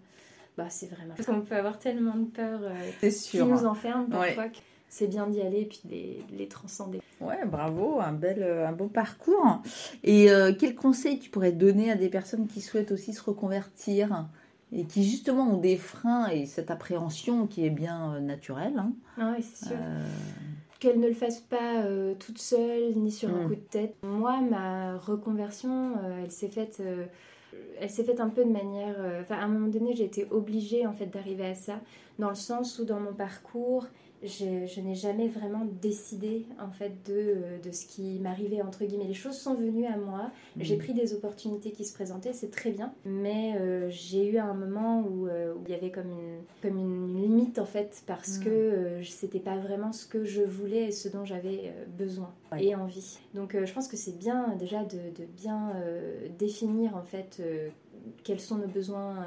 bah 0.57 0.69
c'est 0.69 0.87
vraiment... 0.87 1.15
Parce 1.15 1.27
qu'on 1.27 1.41
peut 1.41 1.55
avoir 1.55 1.79
tellement 1.79 2.15
de 2.15 2.25
peur 2.25 2.59
euh, 2.61 2.69
C'est 3.01 3.09
qui 3.11 3.43
nous 3.43 3.65
enferme 3.65 4.03
Ouais. 4.11 4.27
parfois 4.35 4.49
que 4.49 4.57
c'est 4.89 5.07
bien 5.07 5.27
d'y 5.27 5.41
aller 5.41 5.61
et 5.61 5.65
puis 5.65 5.81
de 5.85 5.89
les, 5.91 6.23
de 6.31 6.37
les 6.37 6.47
transcender. 6.47 7.01
Ouais, 7.19 7.45
bravo, 7.45 7.99
un 7.99 8.13
bel, 8.13 8.41
un 8.43 8.71
beau 8.71 8.87
parcours. 8.87 9.61
Et 10.03 10.31
euh, 10.31 10.53
quel 10.57 10.75
conseil 10.75 11.19
tu 11.19 11.29
pourrais 11.29 11.51
donner 11.51 11.91
à 11.91 11.95
des 11.95 12.09
personnes 12.09 12.47
qui 12.47 12.61
souhaitent 12.61 12.91
aussi 12.91 13.13
se 13.13 13.21
reconvertir 13.23 14.27
et 14.71 14.83
qui 14.85 15.03
justement 15.03 15.49
ont 15.49 15.57
des 15.57 15.77
freins 15.77 16.27
et 16.27 16.45
cette 16.45 16.71
appréhension 16.71 17.47
qui 17.47 17.65
est 17.65 17.69
bien 17.69 18.13
euh, 18.15 18.19
naturelle 18.19 18.77
hein, 18.77 18.91
Ah 19.19 19.33
oui, 19.37 19.43
c'est 19.43 19.67
sûr. 19.69 19.77
euh, 19.79 20.05
qu'elle 20.79 20.99
ne 20.99 21.07
le 21.07 21.13
fasse 21.13 21.39
pas 21.39 21.83
euh, 21.83 22.13
toute 22.19 22.37
seule 22.39 22.93
ni 22.95 23.11
sur 23.11 23.29
un 23.29 23.43
Mm. 23.43 23.47
coup 23.47 23.55
de 23.55 23.61
tête. 23.61 23.95
Moi, 24.03 24.41
ma 24.41 24.97
reconversion, 24.97 25.93
euh, 26.03 26.21
elle 26.23 26.31
s'est 26.31 26.49
faite, 26.49 26.77
euh, 26.81 27.05
elle 27.79 27.89
s'est 27.89 28.03
faite 28.03 28.19
un 28.19 28.29
peu 28.29 28.43
de 28.43 28.51
manière. 28.51 28.95
Enfin, 29.21 29.35
à 29.35 29.43
un 29.43 29.47
moment 29.47 29.67
donné, 29.67 29.95
j'ai 29.95 30.05
été 30.05 30.27
obligée 30.31 30.85
en 30.85 30.93
fait 30.93 31.07
d'arriver 31.07 31.45
à 31.47 31.55
ça, 31.55 31.79
dans 32.19 32.29
le 32.29 32.35
sens 32.35 32.79
où 32.79 32.85
dans 32.85 32.99
mon 32.99 33.13
parcours, 33.13 33.87
je, 34.23 34.65
je 34.65 34.81
n'ai 34.81 34.95
jamais 34.95 35.27
vraiment 35.27 35.65
décidé 35.81 36.45
en 36.59 36.71
fait 36.71 36.91
de, 37.05 37.13
euh, 37.13 37.59
de 37.59 37.71
ce 37.71 37.85
qui 37.85 38.17
m'arrivait 38.19 38.61
entre 38.61 38.83
guillemets. 38.83 39.05
Les 39.07 39.13
choses 39.13 39.37
sont 39.37 39.53
venues 39.53 39.85
à 39.85 39.95
moi. 39.97 40.31
J'ai 40.59 40.75
Mm. 40.75 40.79
pris 40.79 40.93
des 40.93 41.13
opportunités 41.13 41.71
qui 41.71 41.85
se 41.85 41.93
présentaient, 41.93 42.33
c'est 42.33 42.49
très 42.49 42.71
bien. 42.71 42.93
Mais 43.05 43.53
euh, 43.59 43.89
j'ai 43.91 44.27
eu 44.31 44.37
un 44.39 44.53
moment 44.55 45.01
où, 45.07 45.27
euh, 45.27 45.53
où 45.53 45.59
il 45.67 45.71
y 45.71 45.75
avait 45.75 45.91
comme 45.91 46.09
une, 46.09 46.39
comme 46.63 46.77
une 46.77 47.21
limite 47.21 47.59
en 47.59 47.65
fait, 47.65 48.01
parce 48.07 48.39
Mm. 48.39 48.43
que 48.43 48.49
euh, 48.49 49.03
c'était 49.03 49.39
pas 49.39 49.57
vraiment 49.57 49.91
ce 49.93 50.07
que 50.07 50.23
je 50.25 50.41
voulais 50.41 50.85
et 50.87 50.91
ce 50.91 51.09
dont 51.09 51.23
j'avais 51.25 51.73
besoin 51.97 52.33
Ouais. 52.51 52.63
et 52.65 52.75
envie. 52.75 53.19
Donc 53.35 53.55
je 53.63 53.71
pense 53.73 53.87
que 53.87 53.97
c'est 53.97 54.17
bien 54.17 54.55
déjà 54.57 54.83
de, 54.83 54.97
de 55.15 55.25
bien 55.25 55.73
définir 56.39 56.95
en 56.95 57.03
fait 57.03 57.41
quels 58.23 58.39
sont 58.39 58.55
nos 58.57 58.67
besoins, 58.67 59.25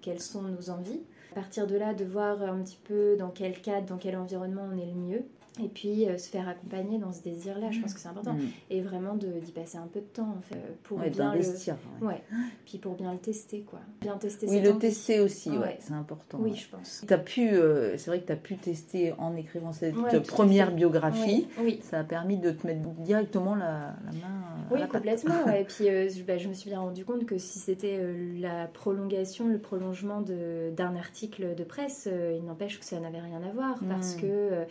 quelles 0.00 0.20
sont 0.20 0.42
nos 0.42 0.70
envies. 0.70 1.02
À 1.34 1.40
partir 1.40 1.66
de 1.66 1.74
là, 1.74 1.94
de 1.94 2.04
voir 2.04 2.40
un 2.42 2.62
petit 2.62 2.78
peu 2.84 3.16
dans 3.16 3.30
quel 3.30 3.60
cadre, 3.60 3.86
dans 3.86 3.96
quel 3.96 4.16
environnement 4.16 4.68
on 4.72 4.78
est 4.78 4.86
le 4.86 4.94
mieux. 4.94 5.24
Et 5.62 5.68
puis 5.68 6.08
euh, 6.08 6.18
se 6.18 6.28
faire 6.28 6.48
accompagner 6.48 6.98
dans 6.98 7.12
ce 7.12 7.22
désir-là, 7.22 7.70
je 7.70 7.80
pense 7.80 7.94
que 7.94 8.00
c'est 8.00 8.08
important. 8.08 8.32
mm. 8.32 8.40
Et 8.70 8.80
vraiment 8.80 9.14
d'y 9.14 9.52
passer 9.52 9.78
un 9.78 9.86
peu 9.86 10.00
de 10.00 10.04
temps 10.06 10.34
en 10.36 10.40
fait, 10.42 10.58
pour 10.82 10.98
Ouais, 10.98 11.10
bien 11.10 11.32
le... 11.32 11.38
d'investir. 11.40 11.76
ouais. 12.02 12.08
Ouais, 12.08 12.22
puis 12.66 12.78
pour 12.78 12.94
bien 12.94 13.12
le 13.12 13.18
tester 13.20 13.60
quoi. 13.60 13.78
Bien 14.00 14.16
tester 14.16 14.48
Oui, 14.48 14.60
le 14.60 14.76
tester 14.78 15.20
aussi, 15.20 15.50
ouais, 15.50 15.58
Ouais. 15.58 15.76
c'est 15.78 15.92
important. 15.92 16.38
Oui, 16.40 16.54
je 16.56 16.68
pense. 16.68 17.04
Pu, 17.24 17.50
euh, 17.52 17.96
c'est 17.96 18.10
vrai 18.10 18.20
que 18.20 18.26
tu 18.26 18.32
as 18.32 18.36
pu 18.36 18.56
tester 18.56 19.12
en 19.18 19.36
écrivant 19.36 19.72
cette 19.72 19.94
première 20.26 20.72
biographie. 20.72 21.46
Oui. 21.60 21.78
Ça 21.82 22.00
a 22.00 22.04
permis 22.04 22.36
de 22.38 22.50
te 22.50 22.66
mettre 22.66 22.80
directement 22.98 23.54
la, 23.54 23.94
la 24.04 24.12
main 24.12 24.42
à 24.70 24.74
Oui, 24.74 24.80
la 24.80 24.86
complètement. 24.88 25.46
Et 25.56 25.62
puis, 25.64 25.88
euh, 25.88 26.08
je, 26.08 26.22
bah, 26.24 26.36
je 26.36 26.48
me 26.48 26.54
suis 26.54 26.68
bien 26.70 26.80
rendu 26.80 27.04
compte 27.04 27.24
que 27.26 27.38
si 27.38 27.60
c'était 27.60 27.96
euh, 28.00 28.40
la 28.40 28.66
prolongation, 28.66 29.46
le 29.46 29.58
prolongement 29.58 30.20
d'un 30.20 30.96
article 30.96 31.54
de 31.54 31.62
presse, 31.64 32.08
euh, 32.10 32.36
il 32.36 32.44
n'empêche 32.44 32.80
que 32.80 32.84
ça 32.84 32.98
n'avait 32.98 33.20
rien 33.20 33.40
à 33.48 33.52
voir. 33.52 33.78
Parce 33.88 34.16
Mm. 34.16 34.20
que 34.20 34.26
euh, 34.26 34.64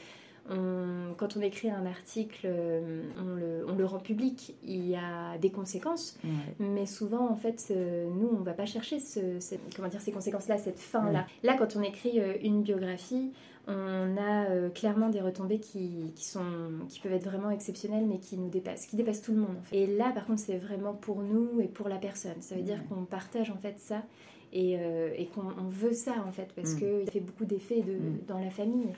on- 0.49 1.13
quand 1.17 1.37
on 1.37 1.41
écrit 1.41 1.69
un 1.69 1.85
article, 1.85 2.45
euh, 2.45 3.03
on 3.17 3.35
le, 3.35 3.65
on 3.67 3.75
le 3.75 3.85
rend 3.85 3.99
public, 3.99 4.55
il 4.63 4.87
y 4.89 4.95
a 4.95 5.37
des 5.37 5.49
conséquences. 5.51 6.17
Mais 6.59 6.85
souvent, 6.85 7.29
en 7.29 7.35
fait, 7.35 7.67
euh, 7.71 8.07
nous, 8.13 8.29
on 8.31 8.41
va 8.43 8.53
pas 8.53 8.65
chercher 8.65 8.99
ce- 8.99 9.39
comment 9.75 9.87
dire, 9.87 10.01
ces 10.01 10.11
conséquences-là, 10.11 10.57
cette 10.57 10.79
fin-là. 10.79 11.25
Là, 11.43 11.55
quand 11.57 11.75
on 11.75 11.81
écrit 11.81 12.19
euh, 12.19 12.33
une 12.43 12.61
biographie, 12.61 13.31
on 13.67 14.17
a 14.17 14.49
euh, 14.49 14.69
clairement 14.69 15.07
des 15.07 15.21
retombées 15.21 15.59
qui, 15.59 16.11
qui, 16.15 16.25
sont, 16.25 16.43
qui 16.89 16.99
peuvent 16.99 17.13
être 17.13 17.23
vraiment 17.29 17.49
exceptionnelles, 17.49 18.05
mais 18.05 18.17
qui 18.19 18.37
nous 18.37 18.49
dépassent, 18.49 18.85
qui 18.87 18.97
dépassent 18.97 19.21
tout 19.21 19.31
le 19.31 19.39
monde. 19.39 19.55
en 19.57 19.63
fait. 19.63 19.77
Et 19.77 19.87
là, 19.87 20.11
par 20.13 20.25
contre, 20.25 20.41
c'est 20.41 20.57
vraiment 20.57 20.93
pour 20.93 21.21
nous 21.21 21.61
et 21.61 21.67
pour 21.69 21.87
la 21.87 21.95
personne. 21.95 22.41
Ça 22.41 22.55
veut 22.55 22.61
dire 22.63 22.85
qu'on 22.89 23.05
partage 23.05 23.49
en 23.51 23.55
fait 23.57 23.75
ça 23.79 24.03
et, 24.51 24.75
euh, 24.77 25.13
et 25.17 25.27
qu'on 25.27 25.43
on 25.57 25.69
veut 25.69 25.93
ça 25.93 26.11
en 26.27 26.31
fait, 26.33 26.49
parce 26.53 26.73
Mm. 26.73 26.79
qu'il 26.79 27.09
fait 27.11 27.19
beaucoup 27.21 27.45
d'effets 27.45 27.81
de, 27.81 27.93
Mm. 27.93 28.17
dans 28.27 28.39
la 28.39 28.49
famille. 28.49 28.89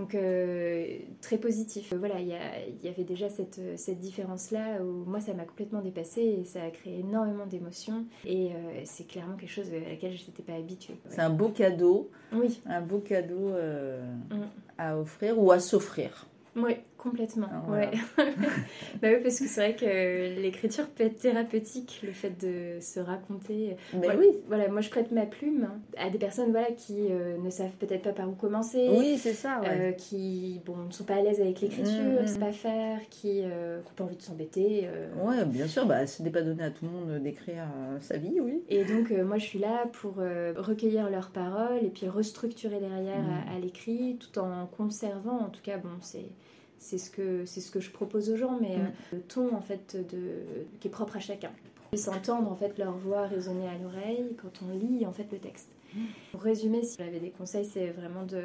Donc 0.00 0.14
euh, 0.14 0.86
très 1.20 1.36
positif. 1.36 1.92
Euh, 1.92 1.96
Voilà, 1.98 2.20
il 2.20 2.28
y, 2.28 2.88
avait 2.88 3.04
déjà 3.04 3.28
cette, 3.28 3.60
cette 3.76 3.98
différence-là 3.98 4.82
où 4.82 5.04
moi 5.04 5.20
ça 5.20 5.34
m'a 5.34 5.44
complètement 5.44 5.82
dépassée 5.82 6.22
et 6.40 6.44
ça 6.44 6.62
a 6.62 6.70
créé 6.70 7.00
énormément 7.00 7.44
d'émotions 7.46 8.06
et 8.24 8.46
euh, 8.52 8.80
c'est 8.84 9.06
clairement 9.06 9.36
quelque 9.36 9.50
chose 9.50 9.70
à 9.74 9.90
laquelle 9.90 10.16
je 10.16 10.26
n'étais 10.26 10.42
pas 10.42 10.54
habituée. 10.54 10.94
Ouais. 11.04 11.10
C'est 11.10 11.20
un 11.20 11.28
beau 11.30 11.48
cadeau, 11.50 12.10
Oui, 12.32 12.62
un 12.66 12.80
beau 12.80 12.98
cadeau 13.00 13.50
euh, 13.50 14.00
Mm. 14.30 14.46
à 14.78 14.98
offrir 14.98 15.38
ou 15.38 15.52
à 15.52 15.60
s'offrir. 15.60 16.26
oui, 16.56 16.76
complètement. 17.02 17.46
Ah, 17.50 17.62
voilà. 17.66 17.86
ouais. 17.90 17.96
bah 19.02 19.08
oui, 19.12 19.16
parce 19.22 19.38
que 19.38 19.46
c'est 19.46 19.60
vrai 19.60 19.74
que 19.76 20.40
l'écriture 20.40 20.86
peut 20.88 21.04
être 21.04 21.18
thérapeutique, 21.18 22.00
le 22.04 22.12
fait 22.12 22.30
de 22.40 22.80
se 22.80 23.00
raconter. 23.00 23.76
Mais 23.94 24.00
Voilà, 24.04 24.18
oui, 24.18 24.26
Voilà, 24.48 24.68
moi 24.68 24.80
je 24.80 24.90
prête 24.90 25.10
ma 25.12 25.26
plume 25.26 25.68
à 25.96 26.10
des 26.10 26.18
personnes 26.18 26.50
voilà, 26.50 26.70
qui 26.72 27.06
euh, 27.10 27.38
ne 27.38 27.50
savent 27.50 27.76
peut-être 27.78 28.02
pas 28.02 28.12
par 28.12 28.28
où 28.28 28.32
commencer. 28.32 28.88
oui, 28.90 29.16
c'est 29.18 29.32
ça. 29.32 29.60
Ouais. 29.60 29.68
Euh, 29.70 29.92
qui 29.92 30.60
bon, 30.66 30.76
ne 30.76 30.92
sont 30.92 31.04
pas 31.04 31.14
à 31.16 31.22
l'aise 31.22 31.40
avec 31.40 31.60
l'écriture, 31.60 32.02
Mm, 32.02 32.16
ne 32.16 32.22
mm. 32.22 32.26
savent 32.26 32.38
pas 32.38 32.52
faire, 32.52 32.98
qui 33.08 33.40
euh, 33.44 33.78
n'ont 33.78 33.82
pas 33.96 34.04
envie 34.04 34.16
de 34.16 34.22
s'embêter. 34.22 34.82
euh. 34.84 35.08
Ouais, 35.24 35.44
bien 35.46 35.66
sûr, 35.66 35.86
bah, 35.86 36.06
ce 36.06 36.22
n'est 36.22 36.30
pas 36.30 36.42
donné 36.42 36.62
à 36.62 36.70
tout 36.70 36.84
le 36.84 36.90
monde 36.90 37.22
d'écrire 37.22 37.64
euh, 37.76 37.98
sa 38.00 38.16
vie, 38.18 38.40
oui. 38.40 38.62
Et 38.68 38.84
donc, 38.84 39.10
euh, 39.10 39.24
moi, 39.24 39.38
je 39.38 39.44
suis 39.46 39.58
là 39.58 39.86
pour 39.92 40.16
euh, 40.18 40.52
recueillir 40.56 41.08
leurs 41.10 41.30
paroles 41.30 41.82
et 41.82 41.88
puis 41.90 42.08
restructurer 42.08 42.78
derrière 42.80 43.22
Mm. 43.22 43.50
à, 43.52 43.56
à 43.56 43.58
l'écrit, 43.58 44.18
tout 44.20 44.38
en 44.38 44.66
conservant, 44.66 45.38
en 45.40 45.48
tout 45.48 45.62
cas, 45.62 45.78
bon, 45.78 45.88
c'est. 46.00 46.26
C'est 46.82 46.96
ce, 46.98 47.10
que, 47.10 47.44
c'est 47.44 47.60
ce 47.60 47.70
que 47.70 47.78
je 47.78 47.90
propose 47.90 48.30
aux 48.30 48.36
gens, 48.36 48.58
mais 48.60 48.78
Mm. 48.78 48.80
euh, 48.80 48.86
le 49.12 49.20
ton 49.20 49.54
en 49.54 49.60
fait 49.60 49.96
de, 50.10 50.18
qui 50.80 50.88
est 50.88 50.90
propre 50.90 51.16
à 51.16 51.20
chacun. 51.20 51.50
Ils 51.92 51.98
s'entendent 51.98 52.48
en 52.48 52.54
fait 52.56 52.78
leur 52.78 52.92
voix 52.96 53.26
résonner 53.26 53.68
à 53.68 53.76
l'oreille 53.76 54.34
quand 54.40 54.62
on 54.66 54.76
lit 54.76 55.04
en 55.06 55.12
fait 55.12 55.26
le 55.30 55.38
texte. 55.38 55.68
Pour 56.32 56.40
résumer, 56.42 56.82
si 56.84 56.96
j'avais 56.98 57.18
des 57.20 57.30
conseils, 57.30 57.64
c'est 57.64 57.90
vraiment 57.90 58.22
de, 58.24 58.42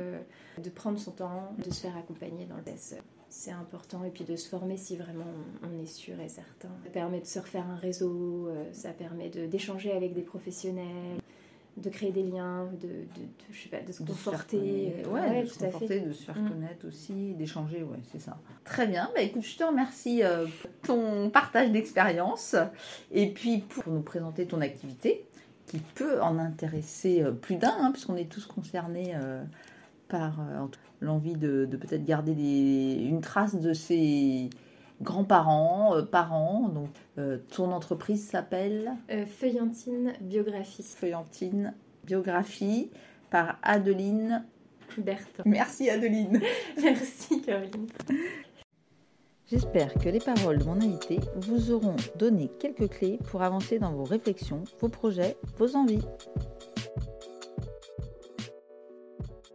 de 0.63 0.69
prendre 0.69 0.97
son 0.99 1.11
temps, 1.11 1.53
de 1.63 1.71
se 1.71 1.81
faire 1.81 1.95
accompagner 1.95 2.45
dans 2.45 2.57
le 2.57 2.63
test. 2.63 2.97
C'est 3.29 3.51
important. 3.51 4.03
Et 4.03 4.09
puis 4.09 4.23
de 4.23 4.35
se 4.35 4.49
former 4.49 4.77
si 4.77 4.95
vraiment 4.97 5.25
on, 5.63 5.81
est 5.83 5.85
sûr 5.85 6.19
et 6.19 6.27
certain. 6.27 6.69
Ça 6.83 6.89
permet 6.91 7.19
de 7.21 7.25
se 7.27 7.37
refaire 7.39 7.67
un 7.69 7.75
réseau, 7.75 8.47
euh, 8.47 8.63
ça 8.73 8.89
permet 8.91 9.29
de- 9.29 9.45
d'échanger 9.45 9.91
avec 9.91 10.13
des 10.13 10.23
professionnels. 10.23 11.19
De 11.77 11.89
créer 11.89 12.11
des 12.11 12.23
liens, 12.23 12.69
de, 12.81 12.87
de, 12.87 13.27
je 13.51 13.63
sais 13.63 13.69
pas, 13.69 13.81
de 13.81 13.91
se 13.91 14.01
De 14.03 14.07
se 14.13 14.13
conforter. 14.13 14.93
euh, 15.05 15.09
ouais, 15.09 15.41
de 15.43 15.47
tout 15.47 15.53
se 15.53 15.59
fait. 15.59 15.65
conforter, 15.65 15.99
de 15.99 16.13
se 16.13 16.23
faire 16.23 16.39
Mm. 16.39 16.49
connaître 16.49 16.87
aussi, 16.87 17.33
d'échanger, 17.33 17.83
ouais, 17.83 17.99
c'est 18.11 18.21
ça. 18.21 18.37
Très 18.63 18.87
bien, 18.87 19.09
bah 19.13 19.21
écoute, 19.21 19.43
je 19.43 19.57
te 19.57 19.63
remercie 19.63 20.23
euh, 20.23 20.45
pour 20.61 20.71
ton 20.95 21.29
partage 21.29 21.71
d'expérience 21.71 22.55
et 23.11 23.29
puis 23.31 23.57
pour 23.59 23.91
nous 23.91 24.01
présenter 24.01 24.45
ton 24.45 24.61
activité 24.61 25.25
qui 25.67 25.79
peut 25.95 26.21
en 26.21 26.37
intéresser 26.39 27.23
euh, 27.23 27.31
plus 27.31 27.55
d'un, 27.57 27.75
hein, 27.77 27.91
puisqu'on 27.91 28.15
est 28.15 28.29
tous 28.31 28.45
concernés 28.45 29.13
euh, 29.15 29.43
par 30.07 30.39
euh, 30.39 30.65
l'envie 31.01 31.33
de, 31.35 31.65
de 31.65 31.75
peut-être 31.75 32.05
garder 32.05 32.35
des- 32.35 33.03
une 33.03 33.19
trace 33.19 33.55
de 33.55 33.73
ses 33.73 34.49
grands-parents, 35.01 35.95
euh, 35.95 36.01
parents. 36.03 36.69
Donc, 36.69 36.89
euh, 37.17 37.37
ton 37.55 37.71
entreprise 37.71 38.27
s'appelle 38.27 38.93
Euh, 39.11 39.25
Feuillantine 39.25 40.13
Biographie. 40.21 40.83
Feuillantine 40.83 41.73
Biographie 42.03 42.91
par 43.29 43.57
Adeline. 43.63 44.45
Berthe. 44.97 45.41
Merci 45.45 45.89
Adeline. 45.89 46.41
Merci 46.81 47.41
Caroline. 47.41 47.87
J'espère 49.47 49.93
que 49.93 50.09
les 50.09 50.19
paroles 50.19 50.57
de 50.57 50.63
mon 50.63 50.81
invité 50.81 51.19
vous 51.35 51.71
auront 51.71 51.95
donné 52.17 52.49
quelques 52.59 52.89
clés 52.89 53.19
pour 53.29 53.43
avancer 53.43 53.77
dans 53.77 53.91
vos 53.91 54.03
réflexions, 54.03 54.63
vos 54.79 54.89
projets, 54.89 55.37
vos 55.57 55.75
envies. 55.75 56.01